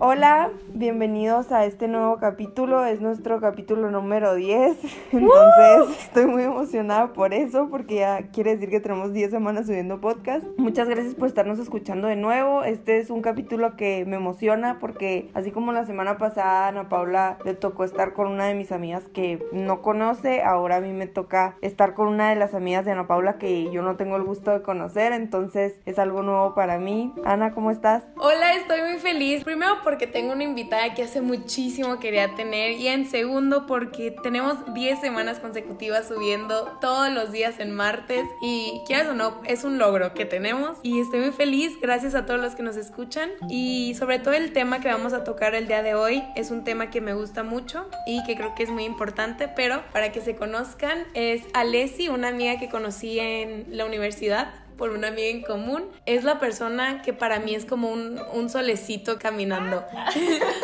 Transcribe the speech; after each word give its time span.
Hola, 0.00 0.50
bienvenidos 0.72 1.52
a 1.52 1.64
este 1.66 1.86
nuevo 1.86 2.18
capítulo, 2.18 2.84
es 2.84 3.00
nuestro 3.00 3.40
capítulo 3.40 3.92
número 3.92 4.34
10, 4.34 4.76
entonces 5.12 6.00
estoy 6.00 6.26
muy 6.26 6.42
emocionada 6.42 7.12
por 7.12 7.32
eso, 7.32 7.68
porque 7.70 7.96
ya 7.96 8.22
quiere 8.32 8.54
decir 8.54 8.70
que 8.70 8.80
tenemos 8.80 9.12
10 9.12 9.30
semanas 9.30 9.66
subiendo 9.66 10.00
podcast. 10.00 10.44
Muchas 10.56 10.88
gracias 10.88 11.14
por 11.14 11.28
estarnos 11.28 11.60
escuchando 11.60 12.08
de 12.08 12.16
nuevo, 12.16 12.64
este 12.64 12.98
es 12.98 13.08
un 13.08 13.22
capítulo 13.22 13.76
que 13.76 14.04
me 14.04 14.16
emociona 14.16 14.78
porque 14.80 15.30
así 15.32 15.52
como 15.52 15.70
la 15.70 15.84
semana 15.84 16.18
pasada 16.18 16.64
a 16.64 16.68
Ana 16.68 16.88
Paula 16.88 17.38
le 17.44 17.54
tocó 17.54 17.84
estar 17.84 18.14
con 18.14 18.26
una 18.26 18.46
de 18.46 18.54
mis 18.54 18.72
amigas 18.72 19.04
que 19.12 19.46
no 19.52 19.80
conoce, 19.80 20.42
ahora 20.42 20.76
a 20.76 20.80
mí 20.80 20.92
me 20.92 21.06
toca 21.06 21.56
estar 21.60 21.94
con 21.94 22.08
una 22.08 22.30
de 22.30 22.36
las 22.36 22.54
amigas 22.54 22.84
de 22.84 22.90
Ana 22.90 23.06
Paula 23.06 23.38
que 23.38 23.70
yo 23.70 23.82
no 23.82 23.94
tengo 23.94 24.16
el 24.16 24.24
gusto 24.24 24.50
de 24.50 24.62
conocer, 24.62 25.12
entonces 25.12 25.78
es 25.86 26.00
algo 26.00 26.22
nuevo 26.22 26.54
para 26.54 26.78
mí. 26.78 27.12
Ana, 27.24 27.52
¿cómo 27.52 27.70
estás? 27.70 28.02
Hola, 28.16 28.54
estoy 28.54 28.80
muy 28.82 28.98
feliz. 28.98 29.44
Primero 29.44 29.83
porque 29.84 30.06
tengo 30.06 30.32
una 30.32 30.44
invitada 30.44 30.94
que 30.94 31.02
hace 31.02 31.20
muchísimo 31.20 32.00
quería 32.00 32.34
tener 32.34 32.72
y 32.72 32.88
en 32.88 33.08
segundo 33.08 33.66
porque 33.66 34.14
tenemos 34.22 34.56
10 34.74 35.00
semanas 35.00 35.38
consecutivas 35.38 36.08
subiendo 36.08 36.78
todos 36.80 37.12
los 37.12 37.30
días 37.30 37.60
en 37.60 37.74
martes 37.74 38.24
y 38.42 38.80
quieras 38.86 39.08
o 39.08 39.14
no, 39.14 39.40
es 39.44 39.64
un 39.64 39.78
logro 39.78 40.14
que 40.14 40.24
tenemos 40.24 40.78
y 40.82 41.00
estoy 41.00 41.20
muy 41.20 41.32
feliz. 41.32 41.72
Gracias 41.80 42.14
a 42.14 42.26
todos 42.26 42.40
los 42.40 42.54
que 42.54 42.62
nos 42.62 42.76
escuchan 42.76 43.30
y 43.48 43.94
sobre 43.98 44.18
todo 44.18 44.34
el 44.34 44.52
tema 44.52 44.80
que 44.80 44.88
vamos 44.88 45.12
a 45.12 45.24
tocar 45.24 45.54
el 45.54 45.68
día 45.68 45.82
de 45.82 45.94
hoy 45.94 46.22
es 46.34 46.50
un 46.50 46.64
tema 46.64 46.90
que 46.90 47.00
me 47.00 47.14
gusta 47.14 47.42
mucho 47.42 47.88
y 48.06 48.24
que 48.24 48.36
creo 48.36 48.54
que 48.54 48.62
es 48.62 48.70
muy 48.70 48.84
importante, 48.84 49.48
pero 49.48 49.82
para 49.92 50.12
que 50.12 50.20
se 50.20 50.34
conozcan 50.34 51.04
es 51.14 51.42
Alessi, 51.52 52.08
una 52.08 52.28
amiga 52.28 52.58
que 52.58 52.68
conocí 52.68 53.18
en 53.18 53.66
la 53.68 53.84
universidad 53.84 54.63
por 54.76 54.90
una 54.90 55.08
amiga 55.08 55.28
en 55.28 55.42
común. 55.42 55.84
Es 56.06 56.24
la 56.24 56.38
persona 56.38 57.02
que 57.02 57.12
para 57.12 57.40
mí 57.40 57.54
es 57.54 57.64
como 57.64 57.90
un, 57.90 58.20
un 58.32 58.50
solecito 58.50 59.18
caminando. 59.18 59.84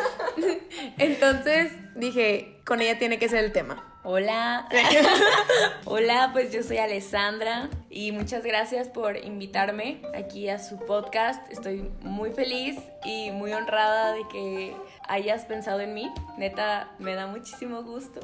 Entonces 0.98 1.73
dije, 1.95 2.61
con 2.65 2.81
ella 2.81 2.99
tiene 2.99 3.19
que 3.19 3.29
ser 3.29 3.45
el 3.45 3.53
tema. 3.53 3.87
Hola. 4.03 4.67
Hola, 5.85 6.31
pues 6.33 6.51
yo 6.53 6.63
soy 6.63 6.79
Alessandra 6.79 7.69
y 7.91 8.13
muchas 8.13 8.45
gracias 8.45 8.89
por 8.89 9.19
invitarme 9.19 10.01
aquí 10.15 10.49
a 10.49 10.59
su 10.59 10.79
podcast. 10.79 11.51
Estoy 11.53 11.91
muy 12.01 12.31
feliz 12.31 12.79
y 13.05 13.31
muy 13.31 13.53
honrada 13.53 14.15
de 14.15 14.23
que 14.33 14.75
hayas 15.07 15.45
pensado 15.45 15.81
en 15.81 15.93
mí. 15.93 16.11
Neta, 16.39 16.93
me 16.99 17.15
da 17.15 17.27
muchísimo 17.27 17.83
gusto. 17.83 18.21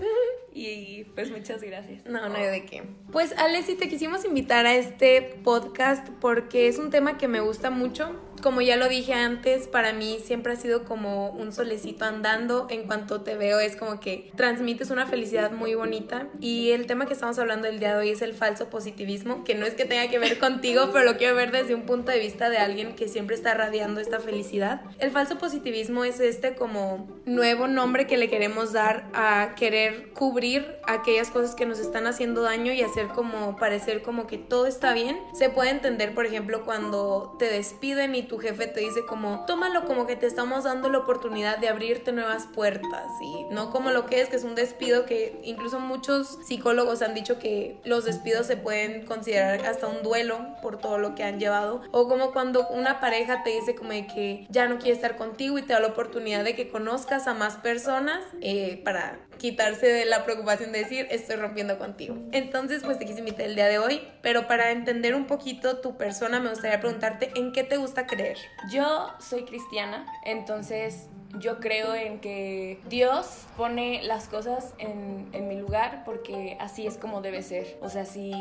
Y 0.51 1.05
pues 1.15 1.31
muchas 1.31 1.61
gracias. 1.61 2.07
No, 2.07 2.27
no 2.31 2.37
hay 2.37 2.47
de 2.47 2.65
qué. 2.65 2.83
Pues 3.13 3.37
Alessi, 3.37 3.75
te 3.75 3.91
quisimos 3.91 4.25
invitar 4.25 4.65
a 4.65 4.75
este 4.75 5.21
podcast 5.45 6.09
porque 6.21 6.69
es 6.69 6.79
un 6.79 6.89
tema 6.89 7.19
que 7.19 7.29
me 7.29 7.41
gusta 7.41 7.69
mucho. 7.69 8.19
Como 8.43 8.61
ya 8.61 8.77
lo 8.77 8.89
dije 8.89 9.15
antes, 9.15 9.67
para 9.67 9.93
mí 9.93 10.19
siempre 10.25 10.53
ha 10.53 10.57
sido 10.57 10.85
como 10.85 11.31
un 11.31 11.53
solecito 11.53 12.05
andando. 12.05 12.67
En 12.71 12.87
cuanto 12.87 13.23
te 13.23 13.35
veo 13.37 13.61
es 13.61 13.77
como 13.77 14.01
que 14.01 14.31
transmites 14.37 14.91
una 14.91 15.07
felicidad 15.07 15.51
muy 15.51 15.75
bonita. 15.75 16.29
Y 16.41 16.71
el 16.71 16.87
tema 16.87 17.07
que 17.07 17.15
estamos 17.15 17.39
hablando 17.39 17.69
el 17.69 17.79
día 17.79 17.93
de 17.93 17.99
hoy 17.99 18.11
es 18.11 18.23
el 18.23 18.35
falso 18.35 18.69
positivismo, 18.71 19.45
que 19.45 19.55
no 19.55 19.67
es 19.67 19.75
que 19.75 19.85
tenga 19.85 20.09
que 20.09 20.19
ver 20.19 20.39
contigo, 20.41 20.91
pero 20.93 21.05
lo 21.05 21.17
quiero 21.17 21.35
ver 21.35 21.51
desde 21.51 21.75
un 21.75 21.83
punto 21.83 22.13
de 22.13 22.19
vista 22.19 22.51
de 22.51 22.59
alguien 22.59 22.95
que 22.95 23.09
siempre 23.09 23.37
está 23.37 23.55
radiando 23.55 24.01
esta 24.01 24.21
felicidad. 24.21 24.83
El 24.99 25.11
falso 25.11 25.39
positivismo 25.39 26.05
es 26.05 26.21
este 26.21 26.55
como 26.55 27.07
nuevo 27.25 27.67
nombre 27.69 28.07
que 28.07 28.17
le 28.17 28.29
queremos 28.29 28.73
dar 28.73 29.09
a 29.15 29.55
querer 29.57 30.13
cubrir 30.13 30.77
aquellas 30.87 31.31
cosas 31.31 31.55
que 31.55 31.67
nos 31.67 31.79
están 31.79 32.07
haciendo 32.07 32.43
daño 32.43 32.73
y 32.73 32.83
hacer 32.83 33.09
como 33.09 33.57
parecer 33.57 34.03
como 34.03 34.27
que 34.27 34.39
todo 34.39 34.67
está 34.67 34.93
bien. 34.93 35.19
Se 35.35 35.51
puede 35.51 35.71
entender, 35.71 36.15
por 36.15 36.27
ejemplo, 36.27 36.65
cuando 36.65 37.37
te 37.39 37.47
despiden 37.47 38.15
y 38.15 38.23
tu 38.27 38.39
jefe 38.39 38.67
te 38.67 38.81
dice 38.81 39.05
como, 39.07 39.45
tómalo 39.47 39.85
como 39.85 40.07
que 40.07 40.17
te 40.17 40.27
estamos 40.27 40.65
dando 40.65 40.89
la 40.89 40.99
oportunidad 40.99 41.59
de 41.59 41.69
abrirte 41.69 42.13
nuevas 42.13 42.47
puertas 42.47 43.11
y 43.21 43.45
no 43.53 43.71
como 43.71 43.91
lo 43.91 44.07
que 44.07 44.21
es, 44.21 44.29
que 44.29 44.37
es 44.37 44.45
un 44.45 44.55
despido 44.55 45.07
que 45.07 45.41
incluso 45.43 45.81
muchos 45.81 46.39
psicólogos 46.47 47.03
han 47.03 47.15
dicho 47.15 47.39
que 47.39 47.79
los 47.85 48.05
despidos 48.05 48.47
se 48.47 48.57
pueden 48.57 49.05
considerar 49.07 49.65
hasta 49.67 49.87
un 49.87 50.03
duelo 50.03 50.41
por 50.63 50.79
todo 50.79 50.99
lo 50.99 51.15
que 51.15 51.25
han 51.25 51.39
llevado. 51.39 51.83
O 51.93 52.09
como 52.09 52.33
cuando 52.33 52.67
una 52.69 53.01
pareja 53.01 53.43
te 53.43 53.51
dice 53.51 53.75
como 53.75 53.91
de 53.91 54.07
que 54.07 54.47
ya 54.51 54.69
no 54.69 54.79
quiere 54.79 54.93
estar 54.93 55.17
contigo 55.17 55.59
y 55.59 55.63
te 55.63 55.73
da 55.73 55.81
la 55.81 55.89
oportunidad 55.89 56.45
de 56.45 56.55
que 56.55 56.69
conozcas 56.69 57.27
a 57.27 57.35
más 57.35 57.57
personas 57.57 58.23
eh, 58.41 58.81
para 58.85 59.19
quitarse 59.39 59.87
de 59.87 60.05
la 60.05 60.25
preocupación 60.25 60.73
de 60.73 60.81
decir 60.81 61.07
estoy 61.11 61.37
rompiendo 61.37 61.79
contigo. 61.79 62.17
Entonces 62.33 62.83
pues 62.83 62.99
te 62.99 63.07
quise 63.07 63.21
invitar 63.21 63.47
el 63.47 63.55
día 63.55 63.67
de 63.67 63.79
hoy, 63.79 64.03
pero 64.23 64.47
para 64.47 64.71
entender 64.71 65.15
un 65.15 65.27
poquito 65.27 65.79
tu 65.79 65.97
persona 65.97 66.41
me 66.41 66.51
gustaría 66.51 66.81
preguntarte 66.81 67.31
en 67.35 67.53
qué 67.53 67.65
te 67.65 67.77
gusta 67.77 68.07
creer. 68.07 68.39
Yo 68.71 69.13
soy 69.21 69.45
cristiana, 69.45 70.07
entonces 70.25 71.09
yo 71.39 71.61
creo 71.61 71.95
en 71.95 72.21
que 72.21 72.81
Dios 72.89 73.47
pone 73.57 74.03
las 74.03 74.29
cosas 74.29 74.75
en, 74.79 75.29
en, 75.33 75.49
mi 75.49 75.57
lugar 75.57 76.03
porque 76.05 76.57
así 76.61 76.87
es 76.87 76.97
como 76.97 77.21
debe 77.21 77.43
ser. 77.43 77.79
O 77.81 77.89
sea, 77.89 78.05
si, 78.05 78.33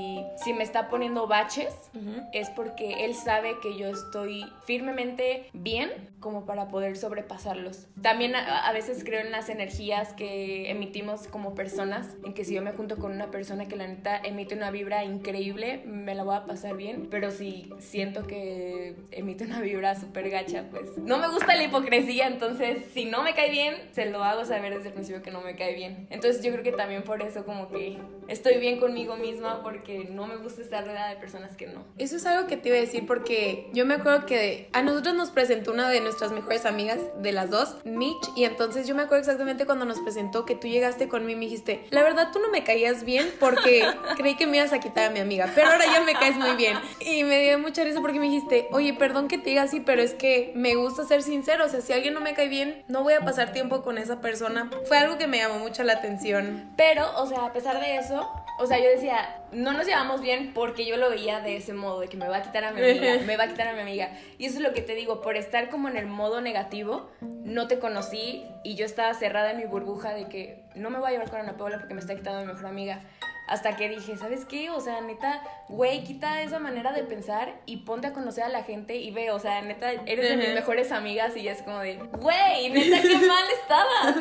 si 0.44 0.54
me 0.54 0.64
está 0.64 0.90
poniendo 0.90 1.28
baches, 1.28 1.74
uh 1.94 1.98
-huh. 1.98 2.30
es 2.34 2.50
porque 2.50 3.06
Él 3.06 3.16
sabe 3.16 3.56
que 3.62 3.78
yo 3.78 3.88
estoy 3.88 4.46
firmemente 4.66 5.50
bien 5.54 5.92
como 6.20 6.46
para 6.46 6.68
poder 6.68 6.98
sobrepasarlos. 6.98 7.88
También 8.02 8.36
a, 8.36 8.68
a, 8.68 8.74
veces 8.74 9.04
creo 9.04 9.22
en 9.22 9.32
las 9.32 9.50
energías 9.50 10.14
que 10.14 10.70
emitimos 10.86 11.28
como 11.28 11.56
personas, 11.56 12.16
en 12.24 12.34
que 12.34 12.46
si 12.46 12.54
yo 12.54 12.62
me 12.62 12.72
junto 12.72 12.98
con 12.98 13.12
una 13.12 13.32
persona 13.32 13.68
que 13.68 13.76
la 13.76 13.88
neta 13.88 14.18
emite 14.18 14.56
una 14.56 14.70
vibra 14.70 15.04
increíble, 15.04 15.82
me 15.86 16.14
la 16.14 16.24
voy 16.24 16.36
a 16.36 16.46
pasar 16.46 16.78
bien, 16.78 17.08
pero 17.10 17.32
si 17.32 17.72
siento 17.80 18.28
que 18.28 18.96
emite 19.12 19.46
una 19.46 19.62
vibra 19.62 19.96
súper 19.96 20.30
gacha, 20.30 20.66
pues 20.70 20.98
no 20.98 21.18
me 21.18 21.28
gusta 21.30 21.56
la 21.56 21.64
hipocresía, 21.64 22.28
entonces 22.28 22.86
si 22.94 23.06
no 23.06 23.24
me 23.24 23.34
cae 23.34 23.50
bien, 23.50 23.76
se 23.94 24.06
lo 24.06 24.24
hago 24.24 24.46
saber 24.46 24.76
desde 24.76 24.90
el 24.90 24.94
principio 24.94 25.24
que 25.24 25.32
no 25.32 25.42
me 25.42 25.56
cae 25.56 25.74
bien. 25.74 26.08
Entonces 26.12 26.44
yo 26.44 26.52
creo 26.52 26.64
que 26.64 26.72
también 26.72 27.04
por 27.04 27.22
eso 27.22 27.46
como 27.46 27.68
que 27.70 27.98
estoy 28.28 28.58
bien 28.58 28.80
conmigo 28.80 29.16
misma 29.16 29.64
porque 29.64 30.06
no 30.06 30.28
me 30.28 30.38
gusta 30.38 30.62
estar 30.62 30.86
rodeada 30.86 31.10
de 31.10 31.16
personas 31.16 31.56
que 31.56 31.68
no. 31.68 31.84
Eso 31.98 32.16
es 32.18 32.26
algo 32.26 32.48
que 32.48 32.58
te 32.58 32.70
iba 32.70 32.78
a 32.78 32.82
decir 32.82 33.08
porque 33.08 33.70
yo 33.74 33.86
me 33.86 33.96
acuerdo 33.96 34.26
que 34.26 34.70
a 34.74 34.84
nosotros 34.84 35.16
nos 35.16 35.32
presentó 35.32 35.72
una 35.72 35.90
de 35.90 36.02
nuestras 36.02 36.32
mejores 36.32 36.66
amigas 36.66 37.00
de 37.20 37.32
las 37.32 37.50
dos, 37.50 37.78
Mitch, 37.86 38.30
y 38.36 38.44
entonces 38.44 38.88
yo 38.88 38.94
me 38.94 39.04
acuerdo 39.04 39.22
exactamente 39.22 39.66
cuando 39.66 39.86
nos 39.86 40.00
presentó 40.00 40.46
que 40.46 40.56
tú 40.56 40.68
llegaste 40.76 41.08
conmigo 41.08 41.38
y 41.38 41.40
me 41.40 41.46
dijiste, 41.46 41.86
la 41.90 42.04
verdad 42.04 42.30
tú 42.32 42.40
no 42.40 42.50
me 42.50 42.64
caías 42.64 43.04
bien 43.04 43.32
porque 43.40 43.86
creí 44.18 44.36
que 44.36 44.46
me 44.46 44.58
ibas 44.58 44.74
a 44.74 44.80
quitar 44.80 45.10
a 45.10 45.10
mi 45.10 45.20
amiga, 45.20 45.50
pero 45.56 45.70
ahora 45.70 45.86
ya 45.86 46.02
me 46.02 46.14
caes 46.14 46.36
muy 46.36 46.56
bien. 46.56 46.78
Y 47.00 47.24
me 47.24 47.42
dio 47.42 47.58
mucha 47.60 47.84
risa 47.84 48.02
porque 48.02 48.20
me 48.20 48.26
dijiste, 48.26 48.68
oye, 48.72 48.94
perdón 48.94 49.28
que 49.28 49.38
te 49.38 49.50
diga 49.50 49.64
así, 49.64 49.80
pero 49.80 50.02
es 50.02 50.14
que 50.14 50.52
me 50.56 50.76
gusta 50.76 51.06
ser 51.06 51.24
sincero, 51.24 51.66
o 51.66 51.70
sea, 51.70 51.82
si 51.82 51.94
alguien 51.94 52.14
no 52.14 52.22
me 52.22 52.34
cae 52.34 52.50
bien, 52.50 52.84
no 52.88 53.04
voy 53.04 53.14
a 53.14 53.22
pasar 53.22 53.54
tiempo 53.54 53.82
con 53.82 53.98
esa 53.98 54.22
persona. 54.22 54.70
Fue 54.88 54.98
algo 54.98 55.18
que 55.18 55.28
me 55.28 55.38
llamó 55.38 55.60
mucho 55.60 55.84
la 55.84 55.94
atención. 55.94 56.72
Pero, 56.76 57.06
o 57.18 57.28
sea, 57.28 57.46
a 57.46 57.54
pesar 57.54 57.80
de 57.80 57.98
eso, 57.98 58.30
o 58.58 58.66
sea, 58.66 58.80
yo 58.80 58.90
decía, 58.90 59.42
no 59.52 59.74
nos 59.74 59.86
llevamos 59.86 60.22
bien 60.22 60.54
porque 60.54 60.86
yo 60.86 60.98
lo 60.98 61.10
veía 61.10 61.42
de 61.42 61.58
ese 61.58 61.74
modo, 61.74 62.00
de 62.00 62.08
que 62.08 62.18
me 62.18 62.28
va 62.28 62.38
a 62.38 62.42
quitar 62.42 62.64
a 62.64 62.72
mi 62.72 62.82
amiga, 62.90 63.18
me 63.26 63.38
va 63.38 63.44
a 63.44 63.48
quitar 63.48 63.68
a 63.68 63.74
mi 63.74 63.82
amiga. 63.82 64.12
Y 64.38 64.46
eso 64.46 64.58
es 64.58 64.64
lo 64.64 64.74
que 64.74 64.82
te 64.82 64.96
digo, 64.96 65.22
por 65.22 65.36
estar 65.36 65.70
como 65.70 65.90
en 65.90 65.98
el 65.98 66.08
modo 66.08 66.42
negativo, 66.42 67.10
no 67.22 67.68
te 67.68 67.80
conocí 67.80 68.46
y 68.64 68.76
yo 68.76 68.86
estaba 68.86 69.14
cerrada 69.14 69.52
en 69.52 69.58
mi 69.58 69.66
burbuja 69.66 70.14
de 70.14 70.28
que 70.28 70.64
no 70.76 70.90
me 70.90 71.00
voy 71.00 71.10
a 71.10 71.12
llevar 71.12 71.30
con 71.30 71.40
Ana 71.40 71.58
Paula 71.58 71.80
porque 71.80 71.94
me 71.94 72.00
está 72.00 72.16
quitando 72.16 72.40
a 72.40 72.42
mi 72.42 72.48
mejor 72.48 72.66
amiga. 72.68 73.02
Hasta 73.48 73.76
que 73.76 73.90
dije, 73.90 74.18
¿sabes 74.18 74.46
qué? 74.46 74.70
O 74.70 74.80
sea, 74.80 75.02
neta, 75.02 75.42
güey, 75.70 76.04
quita 76.04 76.42
esa 76.42 76.60
manera 76.60 76.92
de 76.92 77.04
pensar 77.04 77.62
y 77.66 77.78
ponte 77.78 78.08
a 78.08 78.14
conocer 78.14 78.44
a 78.44 78.50
la 78.50 78.64
gente 78.64 78.96
y 78.98 79.12
ve, 79.12 79.32
o 79.32 79.40
sea, 79.40 79.62
neta, 79.62 79.92
eres 79.92 80.30
de 80.30 80.38
mis 80.38 80.54
mejores 80.54 80.92
amigas 80.92 81.36
y 81.38 81.48
es 81.48 81.62
como 81.62 81.80
de, 81.80 81.98
güey, 82.20 82.70
neta, 82.70 83.02
qué 83.02 83.18
mal 83.28 83.44
estaba. 83.62 84.16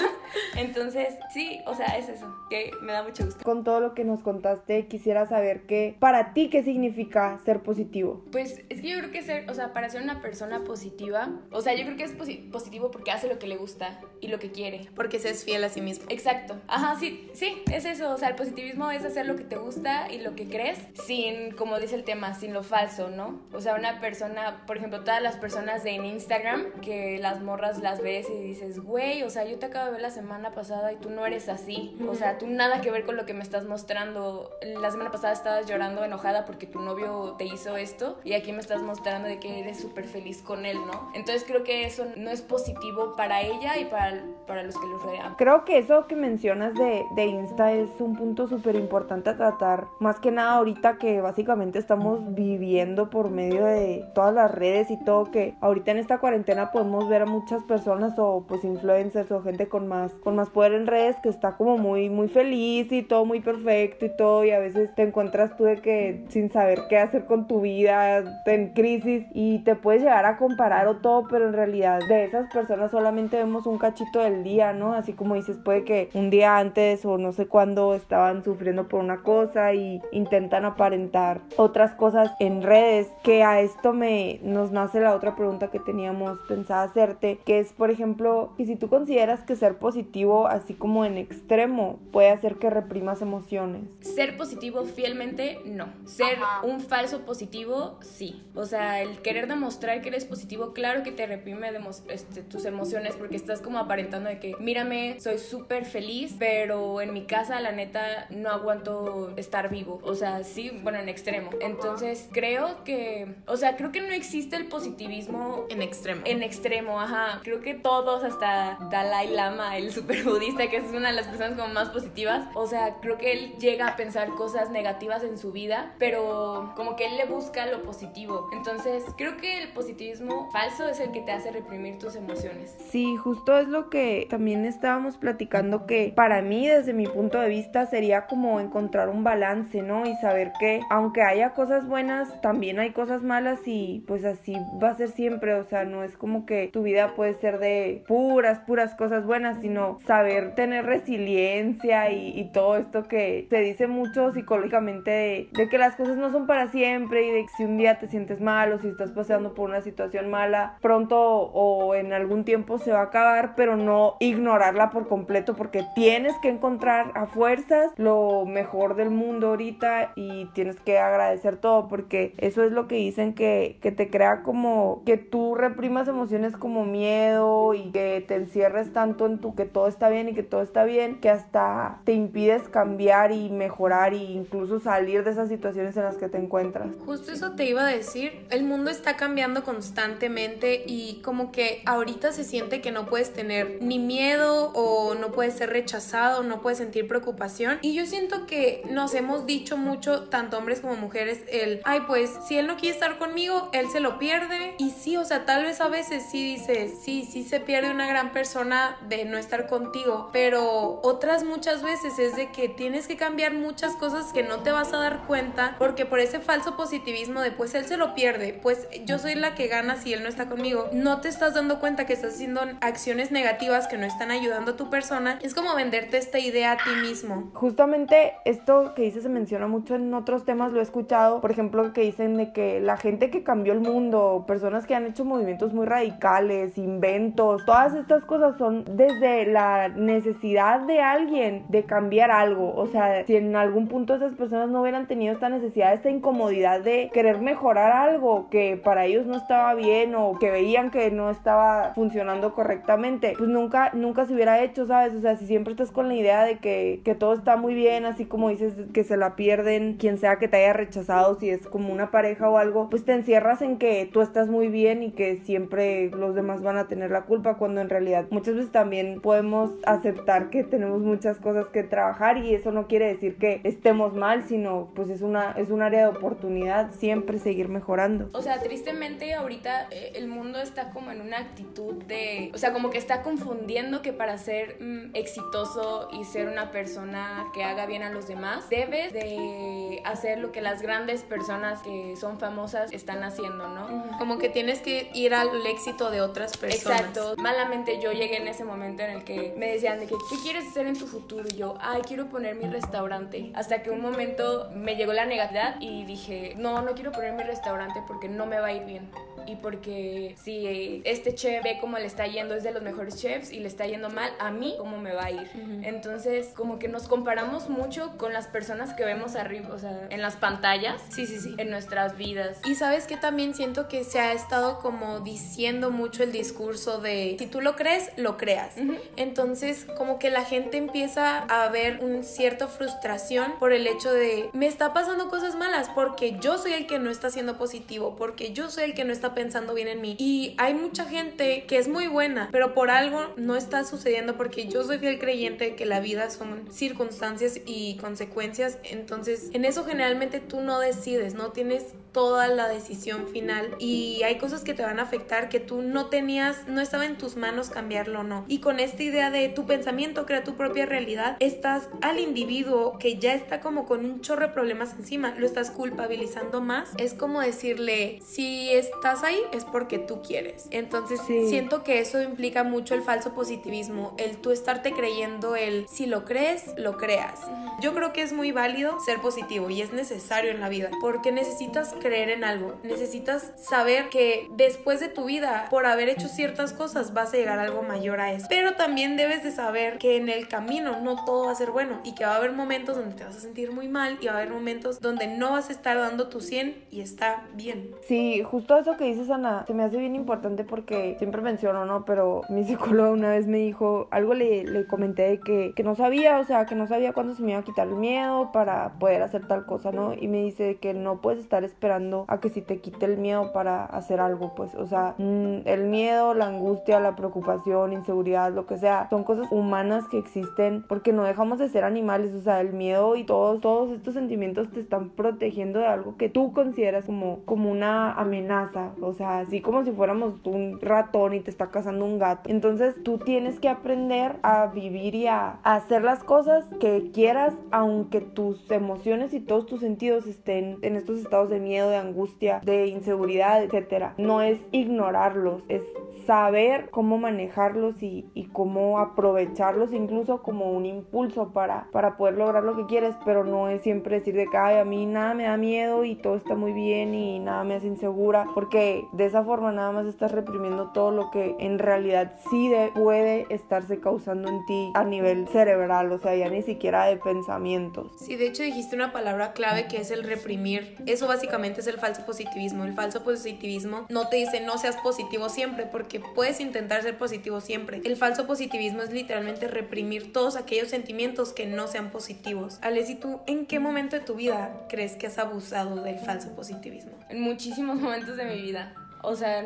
Entonces, 0.56 1.14
sí, 1.32 1.60
o 1.66 1.74
sea, 1.74 1.98
es 1.98 2.08
eso, 2.08 2.26
que 2.48 2.70
me 2.82 2.92
da 2.92 3.02
mucho 3.02 3.24
gusto. 3.24 3.42
Con 3.44 3.64
todo 3.64 3.80
lo 3.80 3.94
que 3.94 4.04
nos 4.04 4.22
contaste, 4.22 4.86
quisiera 4.86 5.26
saber 5.26 5.62
qué, 5.66 5.96
para 5.98 6.32
ti, 6.32 6.48
¿qué 6.48 6.62
significa 6.62 7.38
ser 7.44 7.62
positivo? 7.62 8.24
Pues 8.30 8.62
es 8.68 8.80
que 8.80 8.88
yo 8.88 8.98
creo 8.98 9.10
que 9.10 9.22
ser, 9.22 9.50
o 9.50 9.54
sea, 9.54 9.72
para 9.72 9.88
ser 9.88 10.02
una 10.02 10.20
persona 10.20 10.64
positiva, 10.64 11.30
o 11.50 11.60
sea, 11.60 11.74
yo 11.74 11.84
creo 11.84 11.96
que 11.96 12.04
es 12.04 12.12
posi 12.12 12.36
positivo 12.36 12.90
porque 12.90 13.10
hace 13.10 13.28
lo 13.28 13.38
que 13.38 13.46
le 13.46 13.56
gusta 13.56 14.00
y 14.20 14.28
lo 14.28 14.38
que 14.38 14.50
quiere. 14.50 14.88
Porque 14.94 15.18
se 15.18 15.30
es 15.30 15.44
fiel 15.44 15.64
a 15.64 15.68
sí 15.68 15.80
mismo. 15.80 16.04
Exacto. 16.08 16.60
Ajá, 16.68 16.96
sí, 16.98 17.28
sí, 17.32 17.62
es 17.72 17.84
eso, 17.84 18.12
o 18.12 18.16
sea, 18.16 18.28
el 18.28 18.34
positivismo 18.60 18.90
es 18.90 19.04
hacer 19.04 19.26
lo 19.26 19.36
que 19.36 19.44
te 19.44 19.56
gusta 19.56 20.10
y 20.10 20.18
lo 20.18 20.34
que 20.34 20.48
crees 20.48 20.78
sin, 20.94 21.52
como 21.52 21.78
dice 21.78 21.94
el 21.94 22.04
tema, 22.04 22.34
sin 22.34 22.52
lo 22.52 22.62
falso, 22.62 23.10
¿no? 23.10 23.40
O 23.52 23.60
sea, 23.60 23.74
una 23.74 24.00
persona, 24.00 24.64
por 24.66 24.76
ejemplo, 24.76 25.00
todas 25.00 25.22
las 25.22 25.36
personas 25.36 25.82
de 25.82 25.92
Instagram, 25.92 26.80
que 26.82 27.18
las 27.18 27.40
morras 27.40 27.78
las 27.78 28.00
ves 28.02 28.28
y 28.30 28.40
dices, 28.40 28.80
güey, 28.80 29.22
o 29.22 29.30
sea, 29.30 29.44
yo 29.44 29.58
te 29.58 29.66
acabo 29.66 29.86
de 29.86 29.92
ver 29.92 30.02
la 30.02 30.10
semana 30.10 30.20
semana 30.20 30.50
pasada 30.52 30.92
y 30.92 30.96
tú 30.96 31.10
no 31.10 31.24
eres 31.26 31.48
así. 31.48 31.96
O 32.08 32.14
sea, 32.14 32.38
tú 32.38 32.46
nada 32.46 32.80
que 32.80 32.90
ver 32.90 33.04
con 33.04 33.16
lo 33.16 33.24
que 33.24 33.32
me 33.32 33.42
estás 33.42 33.64
mostrando. 33.64 34.50
La 34.62 34.90
semana 34.90 35.10
pasada 35.10 35.32
estabas 35.32 35.66
llorando 35.66 36.04
enojada 36.04 36.44
porque 36.44 36.66
tu 36.66 36.80
novio 36.80 37.34
te 37.38 37.46
hizo 37.46 37.76
esto 37.76 38.18
y 38.22 38.34
aquí 38.34 38.52
me 38.52 38.60
estás 38.60 38.82
mostrando 38.82 39.28
de 39.28 39.40
que 39.40 39.60
eres 39.60 39.80
súper 39.80 40.04
feliz 40.04 40.42
con 40.42 40.66
él, 40.66 40.76
¿no? 40.86 41.10
Entonces 41.14 41.44
creo 41.46 41.64
que 41.64 41.84
eso 41.84 42.04
no 42.16 42.30
es 42.30 42.42
positivo 42.42 43.16
para 43.16 43.40
ella 43.40 43.78
y 43.78 43.86
para, 43.86 44.22
para 44.46 44.62
los 44.62 44.76
que 44.78 44.86
los 44.86 45.02
rodean. 45.02 45.34
Creo 45.36 45.64
que 45.64 45.78
eso 45.78 46.06
que 46.06 46.16
mencionas 46.16 46.74
de, 46.74 47.02
de 47.16 47.24
Insta 47.24 47.72
es 47.72 47.88
un 47.98 48.16
punto 48.16 48.46
súper 48.50 48.76
importante 48.76 49.30
a 49.30 49.36
tratar. 49.36 49.86
Más 50.00 50.20
que 50.20 50.30
nada 50.30 50.56
ahorita 50.56 50.98
que 50.98 51.22
básicamente 51.22 51.78
estamos 51.78 52.34
viviendo 52.34 53.08
por 53.08 53.30
medio 53.30 53.64
de 53.64 54.04
todas 54.14 54.34
las 54.34 54.50
redes 54.50 54.90
y 54.90 55.02
todo, 55.04 55.30
que 55.30 55.54
ahorita 55.60 55.92
en 55.92 55.98
esta 55.98 56.18
cuarentena 56.18 56.72
podemos 56.72 57.08
ver 57.08 57.22
a 57.22 57.26
muchas 57.26 57.62
personas 57.64 58.18
o 58.18 58.44
pues 58.46 58.64
influencers 58.64 59.30
o 59.32 59.40
gente 59.42 59.68
con 59.68 59.88
más, 59.88 60.12
con 60.14 60.36
más 60.36 60.50
poder 60.50 60.72
en 60.72 60.86
redes 60.86 61.16
que 61.22 61.28
está 61.30 61.56
como 61.56 61.78
muy, 61.78 62.10
muy 62.10 62.28
feliz 62.28 62.92
y 62.92 63.02
todo 63.02 63.24
muy 63.24 63.40
perfecto 63.40 64.04
y 64.04 64.16
todo 64.16 64.44
y 64.44 64.50
a 64.50 64.58
veces 64.58 64.94
te 64.94 65.02
encuentras 65.02 65.56
tú 65.56 65.64
de 65.64 65.80
que 65.80 66.24
sin 66.28 66.50
saber 66.50 66.82
qué 66.88 66.98
hacer 66.98 67.24
con 67.24 67.46
tu 67.46 67.60
vida, 67.60 68.42
en 68.46 68.72
crisis 68.72 69.26
y 69.32 69.60
te 69.60 69.76
puedes 69.76 70.02
llegar 70.02 70.26
a 70.26 70.36
comparar 70.36 70.88
o 70.88 70.96
todo, 70.96 71.26
pero 71.28 71.46
en 71.46 71.52
realidad 71.52 72.00
de 72.08 72.24
esas 72.24 72.52
personas 72.52 72.90
solamente 72.90 73.36
vemos 73.36 73.66
un 73.66 73.78
cachito 73.78 74.20
del 74.20 74.42
día, 74.42 74.72
¿no? 74.72 74.94
Así 74.94 75.12
como 75.12 75.36
dices, 75.36 75.56
puede 75.64 75.84
que 75.84 76.10
un 76.14 76.30
día 76.30 76.58
antes 76.58 77.04
o 77.04 77.18
no 77.18 77.32
sé 77.32 77.46
cuándo 77.46 77.94
estaban 77.94 78.39
sufriendo 78.42 78.88
por 78.88 79.00
una 79.00 79.22
cosa 79.22 79.74
y 79.74 80.00
intentan 80.12 80.64
aparentar 80.64 81.40
otras 81.56 81.92
cosas 81.94 82.30
en 82.40 82.62
redes, 82.62 83.08
que 83.22 83.42
a 83.42 83.60
esto 83.60 83.92
me 83.92 84.40
nos 84.42 84.70
nace 84.70 85.00
la 85.00 85.14
otra 85.14 85.36
pregunta 85.36 85.70
que 85.70 85.78
teníamos 85.78 86.38
pensada 86.48 86.82
hacerte, 86.82 87.38
que 87.44 87.58
es 87.58 87.72
por 87.72 87.90
ejemplo, 87.90 88.52
que 88.56 88.64
si 88.66 88.76
tú 88.76 88.88
consideras 88.88 89.44
que 89.44 89.56
ser 89.56 89.78
positivo 89.78 90.46
así 90.46 90.74
como 90.74 91.04
en 91.04 91.18
extremo 91.18 91.98
puede 92.12 92.30
hacer 92.30 92.56
que 92.56 92.70
reprimas 92.70 93.22
emociones. 93.22 93.82
Ser 94.00 94.36
positivo 94.36 94.84
fielmente, 94.84 95.58
no. 95.64 95.88
Ser 96.04 96.38
un 96.62 96.80
falso 96.80 97.20
positivo, 97.24 97.98
sí. 98.00 98.42
O 98.54 98.66
sea, 98.66 99.02
el 99.02 99.20
querer 99.22 99.46
demostrar 99.48 100.00
que 100.02 100.08
eres 100.08 100.24
positivo, 100.24 100.72
claro 100.72 101.02
que 101.02 101.12
te 101.12 101.26
reprime 101.26 101.70
este, 102.08 102.42
tus 102.42 102.64
emociones 102.64 103.16
porque 103.16 103.36
estás 103.36 103.60
como 103.60 103.78
aparentando 103.78 104.28
de 104.28 104.38
que, 104.38 104.54
mírame, 104.58 105.20
soy 105.20 105.38
súper 105.38 105.84
feliz, 105.84 106.34
pero 106.38 107.00
en 107.00 107.12
mi 107.12 107.24
casa, 107.24 107.60
la 107.60 107.72
neta, 107.72 108.26
no 108.30 108.50
aguanto 108.50 109.32
estar 109.36 109.70
vivo. 109.70 110.00
O 110.02 110.14
sea, 110.14 110.44
sí, 110.44 110.70
bueno, 110.82 110.98
en 110.98 111.08
extremo. 111.08 111.50
Entonces, 111.60 112.28
creo 112.32 112.84
que, 112.84 113.34
o 113.46 113.56
sea, 113.56 113.76
creo 113.76 113.92
que 113.92 114.00
no 114.00 114.12
existe 114.12 114.56
el 114.56 114.66
positivismo 114.66 115.66
en 115.68 115.82
extremo. 115.82 116.22
En 116.24 116.42
extremo, 116.42 117.00
ajá. 117.00 117.40
Creo 117.42 117.60
que 117.60 117.74
todos, 117.74 118.24
hasta 118.24 118.78
Dalai 118.90 119.28
Lama, 119.28 119.76
el 119.76 119.92
super 119.92 120.24
budista, 120.24 120.68
que 120.68 120.76
es 120.78 120.90
una 120.90 121.10
de 121.10 121.16
las 121.16 121.26
personas 121.26 121.58
como 121.58 121.72
más 121.72 121.90
positivas, 121.90 122.48
o 122.54 122.66
sea, 122.66 122.96
creo 123.00 123.18
que 123.18 123.32
él 123.32 123.54
llega 123.58 123.88
a 123.88 123.96
pensar 123.96 124.30
cosas 124.30 124.70
negativas 124.70 125.22
en 125.24 125.38
su 125.38 125.52
vida, 125.52 125.94
pero 125.98 126.72
como 126.76 126.96
que 126.96 127.06
él 127.06 127.16
le 127.16 127.26
busca 127.26 127.66
lo 127.66 127.82
positivo. 127.82 128.48
Entonces, 128.52 129.04
creo 129.16 129.36
que 129.36 129.62
el 129.62 129.72
positivismo 129.72 130.48
falso 130.50 130.88
es 130.88 131.00
el 131.00 131.12
que 131.12 131.20
te 131.20 131.32
hace 131.32 131.50
reprimir 131.50 131.98
tus 131.98 132.16
emociones. 132.16 132.76
Sí, 132.90 133.16
justo 133.16 133.58
es 133.58 133.68
lo 133.68 133.90
que 133.90 134.26
también 134.28 134.64
estábamos 134.64 135.16
platicando 135.16 135.86
que 135.86 136.12
para 136.14 136.42
mí, 136.42 136.66
desde 136.66 136.92
mi 136.92 137.06
punto 137.06 137.38
de 137.40 137.48
vista, 137.48 137.86
sería 137.86 138.19
como 138.26 138.60
encontrar 138.60 139.08
un 139.08 139.24
balance, 139.24 139.82
¿no? 139.82 140.06
Y 140.06 140.14
saber 140.16 140.52
que 140.58 140.80
aunque 140.90 141.22
haya 141.22 141.50
cosas 141.50 141.86
buenas, 141.86 142.40
también 142.40 142.78
hay 142.78 142.90
cosas 142.92 143.22
malas 143.22 143.60
y 143.66 144.04
pues 144.06 144.24
así 144.24 144.56
va 144.82 144.90
a 144.90 144.94
ser 144.94 145.08
siempre, 145.10 145.54
o 145.54 145.64
sea, 145.64 145.84
no 145.84 146.02
es 146.02 146.16
como 146.16 146.46
que 146.46 146.68
tu 146.68 146.82
vida 146.82 147.14
puede 147.14 147.34
ser 147.34 147.58
de 147.58 148.04
puras, 148.06 148.60
puras 148.60 148.94
cosas 148.94 149.24
buenas, 149.26 149.60
sino 149.60 149.98
saber 150.06 150.54
tener 150.54 150.86
resiliencia 150.86 152.10
y, 152.10 152.50
todo 152.50 152.76
esto 152.76 153.06
que 153.06 153.46
se 153.48 153.60
dice 153.60 153.86
mucho 153.86 154.32
psicológicamente 154.32 155.10
de, 155.10 155.48
de 155.52 155.68
que 155.68 155.78
las 155.78 155.94
cosas 155.94 156.16
no 156.16 156.32
son 156.32 156.46
para 156.46 156.66
siempre 156.68 157.24
y 157.24 157.30
de 157.30 157.42
que 157.42 157.48
si 157.56 157.64
un 157.64 157.76
día 157.76 157.98
te 158.00 158.08
sientes 158.08 158.40
mal 158.40 158.72
o 158.72 158.78
si 158.78 158.88
estás 158.88 159.12
pasando 159.12 159.54
por 159.54 159.68
una 159.68 159.82
situación 159.82 160.30
mala, 160.30 160.76
pronto 160.80 161.20
o 161.20 161.94
en 161.94 162.12
algún 162.12 162.44
tiempo 162.44 162.78
se 162.78 162.90
va 162.92 163.00
a 163.00 163.04
acabar, 163.04 163.54
pero 163.54 163.76
no 163.76 164.16
ignorarla 164.18 164.90
por 164.90 165.06
completo 165.06 165.54
porque 165.54 165.84
tienes 165.94 166.34
que 166.42 166.48
encontrar 166.48 167.12
a 167.14 167.26
fuerzas 167.26 167.92
lo 167.96 168.09
mejor 168.46 168.96
del 168.96 169.10
mundo 169.10 169.48
ahorita 169.48 170.12
y 170.16 170.46
tienes 170.46 170.80
que 170.80 170.98
agradecer 170.98 171.56
todo 171.56 171.88
porque 171.88 172.34
eso 172.38 172.62
es 172.62 172.72
lo 172.72 172.88
que 172.88 172.96
dicen 172.96 173.34
que, 173.34 173.78
que 173.80 173.92
te 173.92 174.10
crea 174.10 174.42
como 174.42 175.02
que 175.04 175.16
tú 175.16 175.54
reprimas 175.54 176.08
emociones 176.08 176.56
como 176.56 176.84
miedo 176.84 177.74
y 177.74 177.90
que 177.90 178.24
te 178.26 178.36
encierres 178.36 178.92
tanto 178.92 179.26
en 179.26 179.38
tu 179.38 179.54
que 179.54 179.64
todo 179.64 179.86
está 179.88 180.08
bien 180.08 180.28
y 180.28 180.34
que 180.34 180.42
todo 180.42 180.62
está 180.62 180.84
bien 180.84 181.20
que 181.20 181.30
hasta 181.30 182.00
te 182.04 182.12
impides 182.12 182.68
cambiar 182.68 183.32
y 183.32 183.50
mejorar 183.50 184.12
e 184.12 184.18
incluso 184.18 184.80
salir 184.80 185.24
de 185.24 185.30
esas 185.30 185.48
situaciones 185.48 185.96
en 185.96 186.04
las 186.04 186.16
que 186.16 186.28
te 186.28 186.38
encuentras. 186.38 186.88
Justo 187.04 187.32
eso 187.32 187.52
te 187.52 187.64
iba 187.64 187.86
a 187.86 187.90
decir, 187.90 188.46
el 188.50 188.64
mundo 188.64 188.90
está 188.90 189.16
cambiando 189.16 189.64
constantemente 189.64 190.82
y 190.86 191.20
como 191.22 191.52
que 191.52 191.82
ahorita 191.86 192.32
se 192.32 192.44
siente 192.44 192.80
que 192.80 192.90
no 192.90 193.06
puedes 193.06 193.32
tener 193.32 193.78
ni 193.80 193.98
miedo 193.98 194.72
o 194.74 195.14
no 195.14 195.32
puedes 195.32 195.54
ser 195.54 195.70
rechazado, 195.70 196.42
no 196.42 196.60
puedes 196.60 196.78
sentir 196.78 197.08
preocupación. 197.08 197.78
Y 197.82 197.94
yo 197.94 197.99
siento 198.06 198.46
que 198.46 198.82
nos 198.88 199.14
hemos 199.14 199.46
dicho 199.46 199.76
mucho, 199.76 200.28
tanto 200.28 200.58
hombres 200.58 200.80
como 200.80 200.96
mujeres, 200.96 201.40
el, 201.48 201.80
ay, 201.84 202.00
pues 202.06 202.30
si 202.46 202.58
él 202.58 202.66
no 202.66 202.76
quiere 202.76 202.94
estar 202.94 203.18
conmigo, 203.18 203.68
él 203.72 203.86
se 203.90 204.00
lo 204.00 204.18
pierde. 204.18 204.74
Y 204.78 204.90
sí, 204.90 205.16
o 205.16 205.24
sea, 205.24 205.44
tal 205.44 205.64
vez 205.64 205.80
a 205.80 205.88
veces 205.88 206.24
sí 206.30 206.56
dices, 206.56 206.92
sí, 207.02 207.28
sí 207.30 207.44
se 207.44 207.60
pierde 207.60 207.90
una 207.90 208.06
gran 208.06 208.32
persona 208.32 208.96
de 209.08 209.24
no 209.24 209.38
estar 209.38 209.66
contigo, 209.66 210.30
pero 210.32 211.00
otras 211.02 211.44
muchas 211.44 211.82
veces 211.82 212.18
es 212.18 212.36
de 212.36 212.50
que 212.50 212.68
tienes 212.68 213.06
que 213.06 213.16
cambiar 213.16 213.54
muchas 213.54 213.94
cosas 213.96 214.32
que 214.32 214.42
no 214.42 214.60
te 214.60 214.72
vas 214.72 214.92
a 214.92 214.98
dar 214.98 215.26
cuenta 215.26 215.76
porque 215.78 216.06
por 216.06 216.20
ese 216.20 216.40
falso 216.40 216.76
positivismo 216.76 217.40
de 217.40 217.50
pues 217.50 217.74
él 217.74 217.84
se 217.84 217.96
lo 217.96 218.14
pierde, 218.14 218.58
pues 218.62 218.86
yo 219.04 219.18
soy 219.18 219.34
la 219.34 219.54
que 219.54 219.68
gana 219.68 219.96
si 219.96 220.12
él 220.12 220.22
no 220.22 220.28
está 220.28 220.46
conmigo, 220.46 220.88
no 220.92 221.20
te 221.20 221.28
estás 221.28 221.54
dando 221.54 221.80
cuenta 221.80 222.06
que 222.06 222.12
estás 222.12 222.34
haciendo 222.34 222.60
acciones 222.80 223.30
negativas 223.30 223.86
que 223.86 223.96
no 223.96 224.06
están 224.06 224.30
ayudando 224.30 224.72
a 224.72 224.76
tu 224.76 224.90
persona, 224.90 225.38
es 225.42 225.54
como 225.54 225.74
venderte 225.74 226.18
esta 226.18 226.38
idea 226.38 226.72
a 226.72 226.76
ti 226.76 226.90
mismo. 227.02 227.50
Justamente 227.80 228.34
esto 228.44 228.92
que 228.94 229.00
dice 229.00 229.22
se 229.22 229.30
menciona 229.30 229.66
mucho 229.66 229.94
en 229.94 230.12
otros 230.12 230.44
temas, 230.44 230.70
lo 230.70 230.80
he 230.80 230.82
escuchado, 230.82 231.40
por 231.40 231.50
ejemplo, 231.50 231.94
que 231.94 232.02
dicen 232.02 232.36
de 232.36 232.52
que 232.52 232.78
la 232.78 232.98
gente 232.98 233.30
que 233.30 233.42
cambió 233.42 233.72
el 233.72 233.80
mundo, 233.80 234.44
personas 234.46 234.86
que 234.86 234.94
han 234.94 235.06
hecho 235.06 235.24
movimientos 235.24 235.72
muy 235.72 235.86
radicales, 235.86 236.76
inventos, 236.76 237.64
todas 237.64 237.94
estas 237.94 238.26
cosas 238.26 238.58
son 238.58 238.84
desde 238.84 239.46
la 239.46 239.88
necesidad 239.88 240.80
de 240.80 241.00
alguien 241.00 241.64
de 241.70 241.84
cambiar 241.84 242.30
algo, 242.30 242.74
o 242.74 242.86
sea, 242.88 243.24
si 243.24 243.36
en 243.36 243.56
algún 243.56 243.88
punto 243.88 244.14
esas 244.14 244.34
personas 244.34 244.68
no 244.68 244.82
hubieran 244.82 245.06
tenido 245.06 245.32
esta 245.32 245.48
necesidad, 245.48 245.94
esta 245.94 246.10
incomodidad 246.10 246.82
de 246.82 247.08
querer 247.14 247.40
mejorar 247.40 247.92
algo 247.92 248.50
que 248.50 248.76
para 248.76 249.06
ellos 249.06 249.24
no 249.24 249.38
estaba 249.38 249.72
bien 249.72 250.14
o 250.14 250.38
que 250.38 250.50
veían 250.50 250.90
que 250.90 251.10
no 251.10 251.30
estaba 251.30 251.92
funcionando 251.94 252.52
correctamente, 252.52 253.32
pues 253.38 253.48
nunca, 253.48 253.90
nunca 253.94 254.26
se 254.26 254.34
hubiera 254.34 254.60
hecho, 254.60 254.84
¿sabes? 254.84 255.14
O 255.14 255.20
sea, 255.22 255.36
si 255.36 255.46
siempre 255.46 255.70
estás 255.70 255.90
con 255.90 256.08
la 256.08 256.14
idea 256.14 256.44
de 256.44 256.58
que, 256.58 257.00
que 257.06 257.14
todo 257.14 257.32
está 257.32 257.56
muy 257.56 257.69
bien, 257.74 258.04
así 258.04 258.24
como 258.24 258.48
dices 258.48 258.74
que 258.92 259.04
se 259.04 259.16
la 259.16 259.36
pierden, 259.36 259.94
quien 259.94 260.18
sea 260.18 260.38
que 260.38 260.48
te 260.48 260.58
haya 260.58 260.72
rechazado, 260.72 261.38
si 261.38 261.50
es 261.50 261.66
como 261.66 261.92
una 261.92 262.10
pareja 262.10 262.48
o 262.48 262.58
algo, 262.58 262.90
pues 262.90 263.04
te 263.04 263.12
encierras 263.12 263.62
en 263.62 263.78
que 263.78 264.08
tú 264.12 264.20
estás 264.20 264.48
muy 264.48 264.68
bien 264.68 265.02
y 265.02 265.12
que 265.12 265.36
siempre 265.38 266.10
los 266.10 266.34
demás 266.34 266.62
van 266.62 266.76
a 266.76 266.88
tener 266.88 267.10
la 267.10 267.22
culpa, 267.22 267.56
cuando 267.56 267.80
en 267.80 267.88
realidad 267.88 268.26
muchas 268.30 268.54
veces 268.54 268.72
también 268.72 269.20
podemos 269.20 269.70
aceptar 269.84 270.50
que 270.50 270.64
tenemos 270.64 271.00
muchas 271.00 271.38
cosas 271.38 271.66
que 271.68 271.82
trabajar 271.82 272.38
y 272.38 272.54
eso 272.54 272.72
no 272.72 272.86
quiere 272.86 273.06
decir 273.06 273.36
que 273.36 273.60
estemos 273.64 274.14
mal, 274.14 274.44
sino 274.46 274.90
pues 274.94 275.10
es 275.10 275.22
una 275.22 275.52
es 275.52 275.70
un 275.70 275.82
área 275.82 276.00
de 276.00 276.16
oportunidad 276.16 276.92
siempre 276.92 277.38
seguir 277.38 277.68
mejorando. 277.68 278.28
O 278.32 278.42
sea, 278.42 278.60
tristemente 278.60 279.34
ahorita 279.34 279.88
eh, 279.90 280.12
el 280.14 280.28
mundo 280.28 280.60
está 280.60 280.90
como 280.90 281.10
en 281.10 281.20
una 281.20 281.38
actitud 281.38 281.94
de, 282.04 282.50
o 282.54 282.58
sea, 282.58 282.72
como 282.72 282.90
que 282.90 282.98
está 282.98 283.22
confundiendo 283.22 284.02
que 284.02 284.12
para 284.12 284.38
ser 284.38 284.76
mm, 284.80 285.14
exitoso 285.14 286.08
y 286.12 286.24
ser 286.24 286.48
una 286.48 286.70
persona 286.70 287.46
que 287.54 287.59
haga 287.64 287.86
bien 287.86 288.02
a 288.02 288.10
los 288.10 288.26
demás, 288.26 288.68
debes 288.70 289.12
de 289.12 290.02
hacer 290.04 290.38
lo 290.38 290.52
que 290.52 290.60
las 290.60 290.82
grandes 290.82 291.22
personas 291.22 291.82
que 291.82 292.16
son 292.16 292.38
famosas 292.38 292.92
están 292.92 293.22
haciendo, 293.22 293.68
¿no? 293.68 294.18
Como 294.18 294.38
que 294.38 294.48
tienes 294.48 294.80
que 294.80 295.10
ir 295.14 295.34
al 295.34 295.66
éxito 295.66 296.10
de 296.10 296.20
otras 296.20 296.56
personas. 296.56 297.00
Exacto. 297.00 297.34
Malamente 297.38 298.00
yo 298.00 298.12
llegué 298.12 298.36
en 298.36 298.48
ese 298.48 298.64
momento 298.64 299.02
en 299.02 299.10
el 299.10 299.24
que 299.24 299.54
me 299.56 299.72
decían 299.72 300.00
de 300.00 300.06
que, 300.06 300.14
¿qué 300.30 300.36
quieres 300.42 300.68
hacer 300.68 300.86
en 300.86 300.98
tu 300.98 301.06
futuro? 301.06 301.46
Y 301.52 301.56
yo, 301.56 301.76
ay, 301.80 302.02
quiero 302.02 302.28
poner 302.28 302.54
mi 302.54 302.68
restaurante. 302.68 303.52
Hasta 303.54 303.82
que 303.82 303.90
un 303.90 304.00
momento 304.00 304.70
me 304.74 304.96
llegó 304.96 305.12
la 305.12 305.26
negatividad 305.26 305.76
y 305.80 306.04
dije, 306.04 306.54
no, 306.56 306.82
no 306.82 306.94
quiero 306.94 307.12
poner 307.12 307.32
mi 307.32 307.42
restaurante 307.42 308.02
porque 308.06 308.28
no 308.28 308.46
me 308.46 308.58
va 308.60 308.68
a 308.68 308.72
ir 308.72 308.84
bien. 308.84 309.10
Y 309.46 309.56
porque 309.56 310.34
si 310.42 311.02
este 311.04 311.34
chef 311.34 311.62
ve 311.62 311.78
cómo 311.80 311.98
le 311.98 312.06
está 312.06 312.26
yendo, 312.26 312.54
es 312.54 312.62
de 312.62 312.72
los 312.72 312.82
mejores 312.82 313.16
chefs 313.16 313.52
y 313.52 313.60
le 313.60 313.68
está 313.68 313.86
yendo 313.86 314.10
mal, 314.10 314.32
a 314.38 314.50
mí, 314.50 314.74
¿cómo 314.78 314.98
me 314.98 315.12
va 315.12 315.26
a 315.26 315.30
ir? 315.30 315.50
Entonces, 315.82 316.48
como 316.54 316.78
que 316.78 316.88
nos 316.88 317.08
comparamos 317.08 317.68
mucho 317.68 318.16
con 318.16 318.32
las 318.32 318.46
personas 318.46 318.94
que 318.94 319.04
vemos 319.04 319.36
arriba, 319.36 319.70
o 319.72 319.78
sea, 319.78 320.08
en 320.10 320.22
las 320.22 320.36
pantallas. 320.36 321.00
Sí, 321.10 321.26
sí, 321.26 321.38
sí. 321.38 321.54
En 321.58 321.70
nuestras 321.70 322.16
vidas. 322.16 322.60
Y 322.64 322.74
sabes 322.74 323.06
que 323.06 323.16
también 323.16 323.54
siento 323.54 323.88
que 323.88 324.04
se 324.04 324.20
ha 324.20 324.32
estado 324.32 324.78
como 324.78 325.20
diciendo 325.20 325.90
mucho 325.90 326.22
el 326.22 326.32
discurso 326.32 327.00
de 327.00 327.36
si 327.38 327.46
tú 327.46 327.60
lo 327.60 327.76
crees, 327.76 328.10
lo 328.16 328.36
creas. 328.36 328.74
Entonces, 329.16 329.86
como 329.96 330.18
que 330.18 330.30
la 330.30 330.44
gente 330.44 330.76
empieza 330.76 331.38
a 331.38 331.68
ver 331.68 332.02
un 332.02 332.24
cierto 332.24 332.68
frustración 332.68 333.58
por 333.58 333.72
el 333.72 333.86
hecho 333.86 334.12
de 334.12 334.50
me 334.52 334.66
está 334.66 334.92
pasando 334.92 335.28
cosas 335.28 335.56
malas 335.56 335.88
porque 335.94 336.38
yo 336.40 336.58
soy 336.58 336.72
el 336.72 336.86
que 336.86 336.98
no 336.98 337.10
está 337.10 337.30
siendo 337.30 337.58
positivo, 337.58 338.16
porque 338.16 338.52
yo 338.52 338.70
soy 338.70 338.84
el 338.84 338.94
que 338.94 339.04
no 339.04 339.12
está 339.12 339.29
pensando 339.34 339.74
bien 339.74 339.88
en 339.88 340.00
mí. 340.00 340.16
Y 340.18 340.54
hay 340.58 340.74
mucha 340.74 341.04
gente 341.04 341.64
que 341.66 341.78
es 341.78 341.88
muy 341.88 342.06
buena, 342.06 342.48
pero 342.52 342.74
por 342.74 342.90
algo 342.90 343.32
no 343.36 343.56
está 343.56 343.84
sucediendo 343.84 344.36
porque 344.36 344.66
yo 344.66 344.84
soy 344.84 344.98
fiel 344.98 345.18
creyente 345.18 345.64
de 345.64 345.76
que 345.76 345.86
la 345.86 346.00
vida 346.00 346.30
son 346.30 346.70
circunstancias 346.72 347.60
y 347.66 347.96
consecuencias. 347.96 348.78
Entonces, 348.84 349.50
en 349.52 349.64
eso 349.64 349.84
generalmente 349.84 350.40
tú 350.40 350.60
no 350.60 350.80
decides, 350.80 351.34
no 351.34 351.52
tienes 351.52 351.94
toda 352.12 352.48
la 352.48 352.68
decisión 352.68 353.28
final 353.28 353.76
y 353.78 354.22
hay 354.24 354.38
cosas 354.38 354.64
que 354.64 354.74
te 354.74 354.82
van 354.82 354.98
a 354.98 355.02
afectar 355.02 355.48
que 355.48 355.60
tú 355.60 355.82
no 355.82 356.06
tenías, 356.06 356.66
no 356.66 356.80
estaba 356.80 357.06
en 357.06 357.16
tus 357.16 357.36
manos 357.36 357.70
cambiarlo 357.70 358.20
o 358.20 358.22
no. 358.22 358.44
Y 358.48 358.58
con 358.58 358.80
esta 358.80 359.02
idea 359.02 359.30
de 359.30 359.48
tu 359.48 359.66
pensamiento 359.66 360.26
crea 360.26 360.44
tu 360.44 360.56
propia 360.56 360.86
realidad, 360.86 361.36
estás 361.40 361.88
al 362.02 362.18
individuo 362.18 362.98
que 362.98 363.18
ya 363.18 363.34
está 363.34 363.60
como 363.60 363.86
con 363.86 364.04
un 364.04 364.20
chorro 364.20 364.48
de 364.48 364.52
problemas 364.52 364.94
encima, 364.94 365.34
lo 365.36 365.46
estás 365.46 365.70
culpabilizando 365.70 366.60
más. 366.60 366.90
Es 366.98 367.14
como 367.14 367.40
decirle, 367.40 368.20
si 368.24 368.70
estás 368.70 369.19
ahí 369.22 369.40
es 369.52 369.64
porque 369.64 369.98
tú 369.98 370.22
quieres. 370.22 370.66
Entonces 370.70 371.20
siento 371.20 371.82
que 371.82 372.00
eso 372.00 372.20
implica 372.22 372.64
mucho 372.64 372.94
el 372.94 373.02
falso 373.02 373.34
positivismo, 373.34 374.14
el 374.18 374.38
tú 374.38 374.50
estarte 374.50 374.92
creyendo 374.92 375.56
el 375.56 375.86
si 375.88 376.06
lo 376.06 376.24
crees, 376.24 376.74
lo 376.76 376.96
creas. 376.96 377.40
Yo 377.80 377.94
creo 377.94 378.12
que 378.12 378.22
es 378.22 378.32
muy 378.32 378.52
válido 378.52 378.98
ser 379.00 379.20
positivo 379.20 379.70
y 379.70 379.82
es 379.82 379.92
necesario 379.92 380.50
en 380.50 380.60
la 380.60 380.68
vida 380.68 380.90
porque 381.00 381.32
necesitas 381.32 381.94
creer 382.00 382.30
en 382.30 382.44
algo, 382.44 382.74
necesitas 382.82 383.52
saber 383.56 384.08
que 384.10 384.48
después 384.56 385.00
de 385.00 385.08
tu 385.08 385.24
vida, 385.24 385.66
por 385.70 385.86
haber 385.86 386.08
hecho 386.08 386.28
ciertas 386.28 386.72
cosas, 386.72 387.14
vas 387.14 387.32
a 387.32 387.36
llegar 387.36 387.58
a 387.58 387.62
algo 387.62 387.82
mayor 387.82 388.20
a 388.20 388.32
eso. 388.32 388.46
Pero 388.48 388.74
también 388.74 389.16
debes 389.16 389.42
de 389.42 389.50
saber 389.50 389.98
que 389.98 390.16
en 390.16 390.28
el 390.28 390.48
camino 390.48 391.00
no 391.00 391.24
todo 391.24 391.46
va 391.46 391.52
a 391.52 391.54
ser 391.54 391.70
bueno 391.70 392.00
y 392.04 392.14
que 392.14 392.24
va 392.24 392.34
a 392.34 392.36
haber 392.36 392.52
momentos 392.52 392.96
donde 392.96 393.14
te 393.14 393.24
vas 393.24 393.36
a 393.36 393.40
sentir 393.40 393.72
muy 393.72 393.88
mal 393.88 394.18
y 394.20 394.26
va 394.26 394.32
a 394.32 394.36
haber 394.36 394.50
momentos 394.50 395.00
donde 395.00 395.26
no 395.26 395.52
vas 395.52 395.68
a 395.68 395.72
estar 395.72 395.96
dando 395.96 396.28
tu 396.28 396.40
100 396.40 396.84
y 396.90 397.00
está 397.00 397.46
bien. 397.54 397.94
Sí, 398.06 398.42
justo 398.42 398.78
eso 398.78 398.96
que 398.96 399.09
dices 399.10 399.30
Ana, 399.30 399.64
se 399.66 399.74
me 399.74 399.82
hace 399.82 399.98
bien 399.98 400.14
importante 400.14 400.64
porque 400.64 401.16
siempre 401.18 401.42
menciono, 401.42 401.84
¿no? 401.84 402.04
Pero 402.04 402.42
mi 402.48 402.64
psicóloga 402.64 403.10
una 403.10 403.30
vez 403.30 403.46
me 403.46 403.58
dijo, 403.58 404.08
algo 404.10 404.34
le, 404.34 404.64
le 404.64 404.86
comenté 404.86 405.22
de 405.22 405.40
que, 405.40 405.72
que 405.74 405.82
no 405.82 405.94
sabía, 405.94 406.38
o 406.38 406.44
sea, 406.44 406.66
que 406.66 406.74
no 406.74 406.86
sabía 406.86 407.12
cuándo 407.12 407.34
se 407.34 407.42
me 407.42 407.52
iba 407.52 407.60
a 407.60 407.64
quitar 407.64 407.88
el 407.88 407.94
miedo 407.94 408.50
para 408.52 408.94
poder 408.98 409.22
hacer 409.22 409.46
tal 409.46 409.66
cosa, 409.66 409.92
¿no? 409.92 410.14
Y 410.14 410.28
me 410.28 410.42
dice 410.42 410.76
que 410.76 410.94
no 410.94 411.20
puedes 411.20 411.40
estar 411.40 411.64
esperando 411.64 412.24
a 412.28 412.40
que 412.40 412.48
si 412.48 412.62
te 412.62 412.80
quite 412.80 413.06
el 413.06 413.18
miedo 413.18 413.52
para 413.52 413.84
hacer 413.84 414.20
algo, 414.20 414.54
pues, 414.54 414.74
o 414.74 414.86
sea, 414.86 415.14
mm, 415.18 415.62
el 415.66 415.84
miedo, 415.84 416.34
la 416.34 416.46
angustia, 416.46 417.00
la 417.00 417.16
preocupación, 417.16 417.92
inseguridad, 417.92 418.52
lo 418.52 418.66
que 418.66 418.78
sea, 418.78 419.08
son 419.10 419.24
cosas 419.24 419.48
humanas 419.50 420.06
que 420.08 420.18
existen 420.18 420.84
porque 420.88 421.12
no 421.12 421.24
dejamos 421.24 421.58
de 421.58 421.68
ser 421.68 421.84
animales, 421.84 422.34
o 422.34 422.40
sea, 422.40 422.60
el 422.60 422.72
miedo 422.72 423.16
y 423.16 423.24
todos, 423.24 423.60
todos 423.60 423.90
estos 423.90 424.14
sentimientos 424.14 424.70
te 424.70 424.80
están 424.80 425.10
protegiendo 425.10 425.78
de 425.78 425.86
algo 425.86 426.16
que 426.16 426.28
tú 426.28 426.52
consideras 426.52 427.04
como, 427.04 427.40
como 427.44 427.70
una 427.70 428.12
amenaza, 428.12 428.92
o 429.02 429.12
sea, 429.14 429.40
así 429.40 429.60
como 429.60 429.84
si 429.84 429.92
fuéramos 429.92 430.34
un 430.44 430.80
ratón 430.80 431.34
y 431.34 431.40
te 431.40 431.50
está 431.50 431.70
cazando 431.70 432.04
un 432.04 432.18
gato. 432.18 432.50
Entonces 432.50 432.96
tú 433.02 433.18
tienes 433.18 433.60
que 433.60 433.68
aprender 433.68 434.36
a 434.42 434.66
vivir 434.66 435.14
y 435.14 435.26
a, 435.26 435.58
hacer 435.62 436.02
las 436.02 436.24
cosas 436.24 436.64
que 436.80 437.10
quieras, 437.12 437.54
aunque 437.70 438.20
tus 438.20 438.70
emociones 438.70 439.34
y 439.34 439.40
todos 439.40 439.66
tus 439.66 439.80
sentidos 439.80 440.26
estén 440.26 440.78
en 440.82 440.96
estos 440.96 441.18
estados 441.18 441.50
de 441.50 441.60
miedo 441.60 441.90
de 441.90 441.96
angustia, 441.96 442.60
de 442.64 442.86
inseguridad, 442.86 443.62
etcétera. 443.62 444.14
No 444.18 444.42
es 444.42 444.58
ignorarlos, 444.72 445.62
es 445.68 445.82
saber 446.26 446.90
cómo 446.90 447.18
manejarlos 447.18 448.02
y, 448.02 448.26
cómo 448.52 448.98
aprovecharlos 448.98 449.92
incluso 449.92 450.42
como 450.42 450.72
un 450.72 450.86
impulso 450.86 451.52
para, 451.52 451.88
para 451.92 452.16
poder 452.16 452.34
lograr 452.34 452.64
lo 452.64 452.76
que 452.76 452.86
quieres, 452.86 453.14
pero 453.24 453.44
no 453.44 453.68
es 453.68 453.82
siempre 453.82 454.16
decir 454.16 454.34
de 454.34 454.46
que 454.46 454.56
a 454.56 454.84
mí 454.84 455.06
nada 455.06 455.34
me 455.34 455.44
da 455.44 455.56
miedo 455.56 456.04
y 456.04 456.16
todo 456.16 456.36
está 456.36 456.54
muy 456.54 456.72
bien 456.72 457.14
y 457.14 457.38
nada 457.38 457.64
me 457.64 457.74
hace 457.74 457.86
insegura, 457.86 458.46
porque 458.54 458.89
de 459.12 459.26
esa 459.26 459.42
forma 459.42 459.72
nada 459.72 459.92
más 459.92 460.06
estás 460.06 460.32
reprimiendo 460.32 460.90
todo 460.92 461.10
lo 461.10 461.30
que 461.30 461.56
en 461.58 461.78
realidad 461.78 462.32
sí 462.50 462.70
puede 462.94 463.46
estarse 463.50 464.00
causando 464.00 464.48
en 464.48 464.64
ti 464.66 464.92
a 464.94 465.04
nivel 465.04 465.48
cerebral, 465.48 466.12
o 466.12 466.18
sea, 466.18 466.34
ya 466.34 466.48
ni 466.48 466.62
siquiera 466.62 467.06
de 467.06 467.16
pensamientos. 467.16 468.12
Sí, 468.18 468.36
de 468.36 468.46
hecho 468.46 468.62
dijiste 468.62 468.96
una 468.96 469.12
palabra 469.12 469.52
clave 469.52 469.86
que 469.86 469.98
es 469.98 470.10
el 470.10 470.24
reprimir. 470.24 470.96
Eso 471.06 471.26
básicamente 471.26 471.80
es 471.80 471.86
el 471.86 471.98
falso 471.98 472.24
positivismo. 472.24 472.84
El 472.84 472.94
falso 472.94 473.22
positivismo 473.24 474.06
no 474.08 474.28
te 474.28 474.36
dice 474.36 474.60
no 474.60 474.78
seas 474.78 474.96
positivo 474.96 475.48
siempre, 475.48 475.86
porque 475.86 476.20
puedes 476.20 476.60
intentar 476.60 477.02
ser 477.02 477.18
positivo 477.18 477.60
siempre. 477.60 478.00
El 478.04 478.16
falso 478.16 478.46
positivismo 478.46 479.02
es 479.02 479.10
literalmente 479.10 479.68
reprimir 479.68 480.32
todos 480.32 480.56
aquellos 480.56 480.88
sentimientos 480.88 481.52
que 481.52 481.66
no 481.66 481.86
sean 481.86 482.10
positivos. 482.10 482.78
Alex, 482.82 483.10
¿y 483.10 483.14
tú 483.16 483.40
en 483.46 483.66
qué 483.66 483.80
momento 483.80 484.16
de 484.16 484.22
tu 484.22 484.34
vida 484.34 484.86
crees 484.88 485.16
que 485.16 485.26
has 485.26 485.38
abusado 485.38 485.96
del 486.02 486.18
falso 486.18 486.54
positivismo? 486.54 487.12
En 487.28 487.40
muchísimos 487.40 487.96
momentos 488.00 488.36
de 488.36 488.44
mi 488.44 488.60
vida. 488.60 488.79
O 489.22 489.34
sea, 489.36 489.64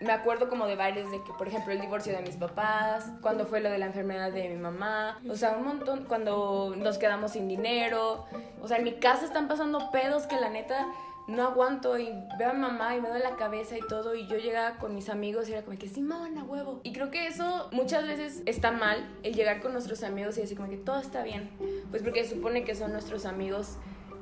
me 0.00 0.12
acuerdo 0.12 0.48
como 0.48 0.66
de 0.66 0.76
varios 0.76 1.10
de 1.10 1.22
que, 1.22 1.32
por 1.32 1.48
ejemplo, 1.48 1.72
el 1.72 1.80
divorcio 1.80 2.12
de 2.14 2.22
mis 2.22 2.36
papás, 2.36 3.10
cuando 3.20 3.46
fue 3.46 3.60
lo 3.60 3.70
de 3.70 3.78
la 3.78 3.86
enfermedad 3.86 4.32
de 4.32 4.48
mi 4.48 4.56
mamá, 4.56 5.20
o 5.28 5.36
sea, 5.36 5.52
un 5.56 5.64
montón, 5.64 6.04
cuando 6.04 6.74
nos 6.76 6.98
quedamos 6.98 7.32
sin 7.32 7.48
dinero, 7.48 8.26
o 8.60 8.68
sea, 8.68 8.78
en 8.78 8.84
mi 8.84 8.94
casa 8.94 9.24
están 9.24 9.48
pasando 9.48 9.90
pedos 9.90 10.26
que 10.26 10.36
la 10.36 10.50
neta 10.50 10.86
no 11.26 11.42
aguanto 11.42 11.98
y 11.98 12.12
veo 12.38 12.50
a 12.50 12.52
mamá 12.52 12.94
y 12.96 13.00
me 13.00 13.08
doy 13.08 13.20
la 13.20 13.36
cabeza 13.36 13.78
y 13.78 13.80
todo. 13.88 14.14
Y 14.14 14.26
yo 14.26 14.36
llegaba 14.36 14.76
con 14.76 14.94
mis 14.94 15.08
amigos 15.08 15.48
y 15.48 15.52
era 15.52 15.62
como 15.62 15.78
que 15.78 15.88
sí, 15.88 16.02
mamá, 16.02 16.28
huevo. 16.44 16.80
Y 16.82 16.92
creo 16.92 17.10
que 17.10 17.26
eso 17.26 17.68
muchas 17.72 18.06
veces 18.06 18.42
está 18.46 18.72
mal, 18.72 19.08
el 19.22 19.34
llegar 19.34 19.62
con 19.62 19.72
nuestros 19.72 20.02
amigos 20.02 20.36
y 20.36 20.42
decir 20.42 20.56
como 20.56 20.68
que 20.68 20.76
todo 20.76 21.00
está 21.00 21.22
bien, 21.22 21.50
pues 21.90 22.02
porque 22.02 22.24
se 22.24 22.34
supone 22.34 22.64
que 22.64 22.74
son 22.74 22.92
nuestros 22.92 23.24
amigos 23.24 23.78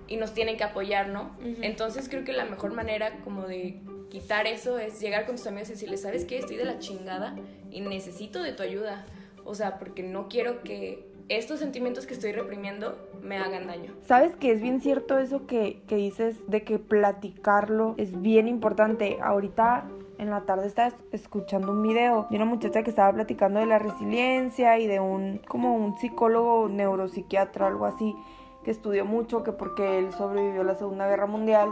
y 0.07 0.17
nos 0.17 0.33
tienen 0.33 0.57
que 0.57 0.65
apoyar, 0.65 1.09
¿no? 1.09 1.31
Entonces 1.41 2.09
creo 2.09 2.25
que 2.25 2.33
la 2.33 2.45
mejor 2.45 2.73
manera 2.73 3.19
como 3.25 3.47
de 3.47 3.81
quitar 4.12 4.47
eso 4.47 4.78
es 4.78 5.00
llegar 5.00 5.25
con 5.25 5.37
tus 5.37 5.47
amigos 5.47 5.71
y 5.71 5.73
decirles, 5.73 6.02
¿sabes 6.02 6.26
qué? 6.26 6.37
Estoy 6.37 6.57
de 6.57 6.66
la 6.66 6.78
chingada 6.78 7.35
y 7.71 7.81
necesito 7.81 8.42
de 8.42 8.52
tu 8.52 8.62
ayuda. 8.62 9.07
O 9.47 9.54
sea, 9.54 9.78
porque 9.78 10.02
no 10.02 10.28
quiero 10.28 10.62
que 10.62 11.09
estos 11.31 11.61
sentimientos 11.61 12.04
que 12.04 12.12
estoy 12.12 12.33
reprimiendo 12.33 12.99
me 13.23 13.38
hagan 13.38 13.66
daño. 13.66 13.95
Sabes 14.04 14.37
que 14.37 14.52
es 14.52 14.61
bien 14.61 14.83
cierto 14.83 15.19
eso 15.19 15.47
que, 15.47 15.81
que 15.88 15.97
dices 15.97 16.37
de 16.47 16.62
que 16.62 16.78
platicarlo 16.78 17.95
es 17.97 18.21
bien 18.21 18.49
importante. 18.49 19.16
Ahorita 19.23 19.88
en 20.19 20.28
la 20.28 20.42
tarde 20.42 20.66
estaba 20.66 20.92
escuchando 21.11 21.73
un 21.73 21.83
video 21.83 22.26
de 22.28 22.37
una 22.37 22.45
muchacha 22.45 22.83
que 22.83 22.90
estaba 22.90 23.11
platicando 23.14 23.61
de 23.61 23.66
la 23.66 23.78
resiliencia 23.78 24.78
y 24.78 24.88
de 24.88 25.00
un 25.00 25.38
como 25.49 25.75
un 25.75 25.97
psicólogo 25.97 26.69
neuropsiquiatra 26.69 27.66
algo 27.66 27.87
así 27.87 28.14
que 28.62 28.71
estudió 28.71 29.07
mucho 29.07 29.42
que 29.42 29.52
porque 29.52 29.99
él 29.99 30.12
sobrevivió 30.12 30.61
a 30.61 30.64
la 30.64 30.75
Segunda 30.75 31.09
Guerra 31.09 31.26
Mundial 31.26 31.71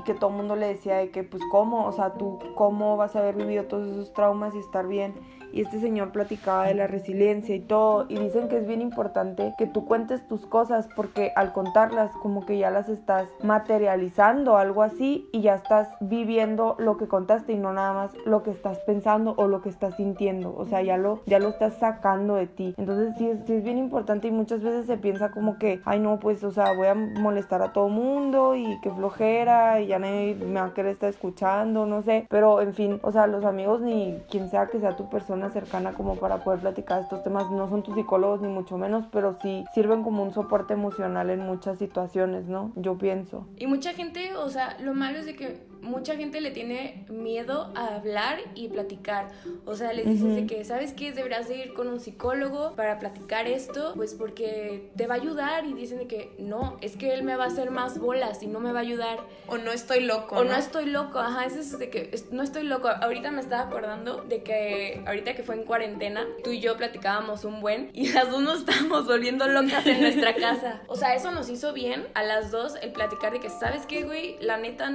y 0.00 0.02
que 0.02 0.14
todo 0.14 0.30
el 0.30 0.36
mundo 0.36 0.56
le 0.56 0.66
decía 0.66 0.96
de 0.96 1.10
que 1.10 1.22
pues 1.22 1.42
cómo, 1.50 1.86
o 1.86 1.92
sea, 1.92 2.14
tú 2.14 2.38
cómo 2.54 2.96
vas 2.96 3.16
a 3.16 3.18
haber 3.18 3.36
vivido 3.36 3.64
todos 3.64 3.86
esos 3.86 4.12
traumas 4.14 4.54
y 4.54 4.58
estar 4.58 4.86
bien 4.86 5.14
y 5.52 5.62
este 5.62 5.80
señor 5.80 6.12
platicaba 6.12 6.66
de 6.66 6.74
la 6.74 6.86
resiliencia 6.86 7.54
y 7.54 7.60
todo 7.60 8.06
y 8.08 8.18
dicen 8.18 8.48
que 8.48 8.58
es 8.58 8.66
bien 8.66 8.80
importante 8.80 9.54
que 9.58 9.66
tú 9.66 9.84
cuentes 9.84 10.26
tus 10.26 10.46
cosas 10.46 10.88
porque 10.94 11.32
al 11.36 11.52
contarlas 11.52 12.10
como 12.22 12.46
que 12.46 12.58
ya 12.58 12.70
las 12.70 12.88
estás 12.88 13.28
materializando 13.42 14.56
algo 14.56 14.82
así 14.82 15.28
y 15.32 15.42
ya 15.42 15.54
estás 15.54 15.88
viviendo 16.00 16.76
lo 16.78 16.96
que 16.96 17.08
contaste 17.08 17.52
y 17.52 17.58
no 17.58 17.72
nada 17.72 17.92
más 17.92 18.10
lo 18.24 18.42
que 18.42 18.50
estás 18.50 18.78
pensando 18.80 19.34
o 19.36 19.48
lo 19.48 19.62
que 19.62 19.68
estás 19.68 19.96
sintiendo 19.96 20.54
o 20.56 20.66
sea 20.66 20.82
ya 20.82 20.96
lo 20.96 21.20
ya 21.26 21.38
lo 21.38 21.48
estás 21.48 21.74
sacando 21.78 22.34
de 22.34 22.46
ti. 22.46 22.74
Entonces 22.76 23.14
sí 23.16 23.28
es, 23.28 23.38
sí 23.46 23.54
es 23.54 23.64
bien 23.64 23.78
importante 23.78 24.28
y 24.28 24.30
muchas 24.30 24.62
veces 24.62 24.86
se 24.86 24.96
piensa 24.96 25.30
como 25.30 25.58
que 25.58 25.80
ay 25.84 26.00
no 26.00 26.18
pues 26.18 26.42
o 26.44 26.50
sea 26.50 26.72
voy 26.72 26.86
a 26.86 26.94
molestar 26.94 27.62
a 27.62 27.72
todo 27.72 27.88
mundo 27.88 28.54
y 28.54 28.80
que 28.80 28.90
flojera 28.90 29.80
y 29.80 29.88
ya 29.88 29.98
nadie 29.98 30.34
me 30.34 30.60
va 30.60 30.66
a 30.66 30.74
querer 30.74 30.92
estar 30.92 31.10
escuchando 31.10 31.86
no 31.86 32.02
sé 32.02 32.26
pero 32.28 32.60
en 32.60 32.74
fin 32.74 33.00
o 33.02 33.12
sea 33.12 33.26
los 33.26 33.44
amigos 33.44 33.80
ni 33.80 34.18
quien 34.30 34.48
sea 34.48 34.66
que 34.66 34.80
sea 34.80 34.96
tu 34.96 35.08
persona 35.08 35.39
cercana 35.48 35.94
como 35.94 36.16
para 36.16 36.44
poder 36.44 36.60
platicar 36.60 37.00
estos 37.00 37.22
temas. 37.22 37.50
No 37.50 37.70
son 37.70 37.82
tus 37.82 37.94
psicólogos 37.94 38.42
ni 38.42 38.48
mucho 38.48 38.76
menos, 38.76 39.06
pero 39.10 39.38
sí 39.40 39.64
sirven 39.72 40.02
como 40.02 40.22
un 40.22 40.34
soporte 40.34 40.74
emocional 40.74 41.30
en 41.30 41.40
muchas 41.40 41.78
situaciones, 41.78 42.44
¿no? 42.44 42.72
Yo 42.76 42.98
pienso. 42.98 43.46
Y 43.56 43.66
mucha 43.66 43.94
gente, 43.94 44.36
o 44.36 44.50
sea, 44.50 44.76
lo 44.80 44.92
malo 44.92 45.18
es 45.18 45.24
de 45.24 45.36
que 45.36 45.69
mucha 45.82 46.16
gente 46.16 46.40
le 46.40 46.50
tiene 46.50 47.04
miedo 47.08 47.72
a 47.74 47.96
hablar 47.96 48.38
y 48.54 48.68
platicar. 48.68 49.28
O 49.64 49.74
sea, 49.74 49.92
les 49.92 50.06
dices 50.06 50.34
de 50.34 50.46
que, 50.46 50.64
¿sabes 50.64 50.92
qué? 50.92 51.12
Deberás 51.12 51.48
de 51.48 51.56
ir 51.56 51.74
con 51.74 51.88
un 51.88 52.00
psicólogo 52.00 52.74
para 52.76 52.98
platicar 52.98 53.46
esto, 53.46 53.92
pues 53.96 54.14
porque 54.14 54.90
te 54.96 55.06
va 55.06 55.14
a 55.14 55.18
ayudar 55.18 55.64
y 55.64 55.74
dicen 55.74 55.98
de 55.98 56.06
que 56.06 56.34
no, 56.38 56.76
es 56.80 56.96
que 56.96 57.14
él 57.14 57.22
me 57.22 57.36
va 57.36 57.44
a 57.44 57.46
hacer 57.48 57.70
más 57.70 57.98
bolas 57.98 58.42
y 58.42 58.46
no 58.46 58.60
me 58.60 58.72
va 58.72 58.80
a 58.80 58.82
ayudar. 58.82 59.20
O 59.48 59.58
no 59.58 59.72
estoy 59.72 60.00
loco. 60.00 60.36
O 60.36 60.44
no, 60.44 60.54
estoy 60.54 60.86
loco, 60.86 61.18
ajá, 61.18 61.44
eso 61.46 61.60
es 61.60 61.78
de 61.78 61.90
que 61.90 62.10
no 62.30 62.42
estoy 62.42 62.64
loco. 62.64 62.88
Ahorita 62.88 63.30
me 63.30 63.40
estaba 63.40 63.62
acordando 63.62 64.22
de 64.22 64.42
que 64.42 65.02
ahorita 65.06 65.34
que 65.34 65.42
fue 65.42 65.54
en 65.54 65.64
cuarentena, 65.64 66.26
tú 66.44 66.50
y 66.50 66.60
yo 66.60 66.76
platicábamos 66.76 67.44
un 67.44 67.60
buen 67.60 67.90
y 67.92 68.12
las 68.12 68.30
dos 68.30 68.42
nos 68.42 68.60
estábamos 68.60 69.06
volviendo 69.06 69.46
locas 69.48 69.86
en 69.86 70.00
nuestra 70.00 70.34
casa. 70.36 70.82
O 70.86 70.96
sea, 70.96 71.14
eso 71.14 71.30
nos 71.30 71.48
hizo 71.48 71.72
bien 71.72 72.06
a 72.14 72.22
las 72.22 72.50
dos 72.50 72.74
el 72.82 72.92
platicar 72.92 73.32
de 73.32 73.40
que, 73.40 73.50
¿sabes 73.50 73.86
qué, 73.86 74.04
güey? 74.04 74.36
La 74.40 74.56
neta 74.56 74.90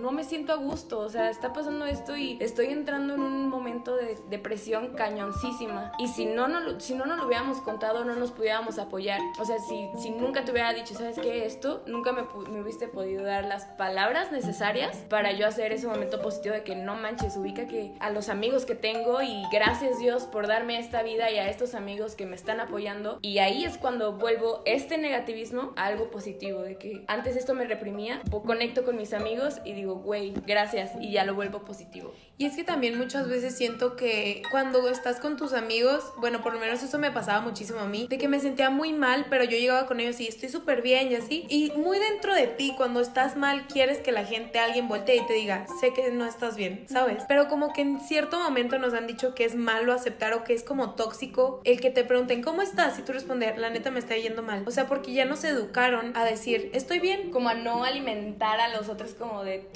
no 0.00 0.12
me 0.12 0.24
siento 0.24 0.52
a 0.52 0.56
gusto, 0.56 0.98
o 0.98 1.08
sea, 1.08 1.30
está 1.30 1.52
pasando 1.52 1.86
esto 1.86 2.16
y 2.16 2.36
estoy 2.40 2.66
entrando 2.66 3.14
en 3.14 3.20
un 3.20 3.48
momento 3.48 3.96
de 3.96 4.18
depresión 4.30 4.94
cañoncísima. 4.94 5.92
Y 5.98 6.08
si 6.08 6.26
no, 6.26 6.48
no, 6.48 6.80
si 6.80 6.94
no 6.94 7.06
nos 7.06 7.18
lo 7.18 7.26
hubiéramos 7.26 7.60
contado, 7.60 8.04
no 8.04 8.14
nos 8.14 8.30
pudiéramos 8.32 8.78
apoyar. 8.78 9.20
O 9.40 9.44
sea, 9.44 9.58
si, 9.58 9.88
si 10.00 10.10
nunca 10.10 10.44
te 10.44 10.52
hubiera 10.52 10.72
dicho, 10.72 10.94
¿sabes 10.94 11.18
qué? 11.18 11.44
Esto, 11.44 11.82
nunca 11.86 12.12
me, 12.12 12.22
me 12.50 12.62
hubiese 12.62 12.88
podido 12.88 13.24
dar 13.24 13.44
las 13.44 13.64
palabras 13.64 14.32
necesarias 14.32 14.96
para 15.08 15.32
yo 15.32 15.46
hacer 15.46 15.72
ese 15.72 15.86
momento 15.86 16.20
positivo 16.22 16.54
de 16.54 16.62
que 16.62 16.74
no 16.74 16.94
manches, 16.96 17.36
ubica 17.36 17.66
que 17.66 17.94
a 18.00 18.10
los 18.10 18.28
amigos 18.28 18.64
que 18.66 18.74
tengo 18.74 19.22
y 19.22 19.42
gracias 19.52 19.98
Dios 19.98 20.24
por 20.24 20.46
darme 20.46 20.78
esta 20.78 21.02
vida 21.02 21.30
y 21.30 21.38
a 21.38 21.48
estos 21.48 21.74
amigos 21.74 22.14
que 22.14 22.26
me 22.26 22.36
están 22.36 22.60
apoyando. 22.60 23.18
Y 23.22 23.38
ahí 23.38 23.64
es 23.64 23.78
cuando 23.78 24.12
vuelvo 24.12 24.62
este 24.64 24.98
negativismo 24.98 25.72
a 25.76 25.86
algo 25.86 26.10
positivo, 26.10 26.62
de 26.62 26.76
que 26.76 27.04
antes 27.06 27.36
esto 27.36 27.54
me 27.54 27.64
reprimía, 27.64 28.20
conecto 28.44 28.84
con 28.84 28.96
mis 28.96 29.12
amigos 29.12 29.60
y 29.64 29.72
digo, 29.72 29.83
güey, 29.84 30.34
gracias, 30.46 30.92
y 31.00 31.12
ya 31.12 31.24
lo 31.24 31.34
vuelvo 31.34 31.64
positivo. 31.64 32.12
Y 32.36 32.46
es 32.46 32.56
que 32.56 32.64
también 32.64 32.98
muchas 32.98 33.28
veces 33.28 33.56
siento 33.56 33.94
que 33.94 34.42
cuando 34.50 34.88
estás 34.88 35.20
con 35.20 35.36
tus 35.36 35.52
amigos, 35.52 36.12
bueno, 36.16 36.42
por 36.42 36.54
lo 36.54 36.58
menos 36.58 36.82
eso 36.82 36.98
me 36.98 37.12
pasaba 37.12 37.40
muchísimo 37.40 37.80
a 37.80 37.86
mí, 37.86 38.06
de 38.08 38.18
que 38.18 38.26
me 38.26 38.40
sentía 38.40 38.70
muy 38.70 38.92
mal, 38.92 39.26
pero 39.30 39.44
yo 39.44 39.56
llegaba 39.56 39.86
con 39.86 40.00
ellos 40.00 40.18
y 40.20 40.26
estoy 40.26 40.48
súper 40.48 40.82
bien 40.82 41.12
y 41.12 41.14
así. 41.14 41.46
Y 41.48 41.72
muy 41.76 41.98
dentro 41.98 42.34
de 42.34 42.48
ti, 42.48 42.74
cuando 42.76 43.00
estás 43.00 43.36
mal, 43.36 43.66
quieres 43.68 43.98
que 43.98 44.10
la 44.10 44.24
gente, 44.24 44.58
alguien 44.58 44.88
voltee 44.88 45.16
y 45.16 45.26
te 45.26 45.34
diga, 45.34 45.66
sé 45.80 45.92
que 45.92 46.10
no 46.10 46.26
estás 46.26 46.56
bien, 46.56 46.86
¿sabes? 46.88 47.24
Pero 47.28 47.48
como 47.48 47.72
que 47.72 47.82
en 47.82 48.00
cierto 48.00 48.40
momento 48.40 48.78
nos 48.78 48.94
han 48.94 49.06
dicho 49.06 49.34
que 49.34 49.44
es 49.44 49.54
malo 49.54 49.92
aceptar 49.92 50.34
o 50.34 50.42
que 50.42 50.54
es 50.54 50.64
como 50.64 50.94
tóxico 50.94 51.60
el 51.64 51.80
que 51.80 51.90
te 51.90 52.04
pregunten, 52.04 52.42
¿cómo 52.42 52.62
estás? 52.62 52.98
Y 52.98 53.02
tú 53.02 53.12
responder, 53.12 53.58
la 53.58 53.70
neta 53.70 53.90
me 53.90 54.00
está 54.00 54.16
yendo 54.16 54.42
mal. 54.42 54.64
O 54.66 54.70
sea, 54.70 54.86
porque 54.86 55.12
ya 55.12 55.24
nos 55.24 55.44
educaron 55.44 56.16
a 56.16 56.24
decir, 56.24 56.70
estoy 56.72 56.98
bien. 56.98 57.30
Como 57.30 57.48
a 57.48 57.54
no 57.54 57.84
alimentar 57.84 58.60
a 58.60 58.68
los 58.68 58.88
otros 58.88 59.14
como 59.14 59.44
de 59.44 59.68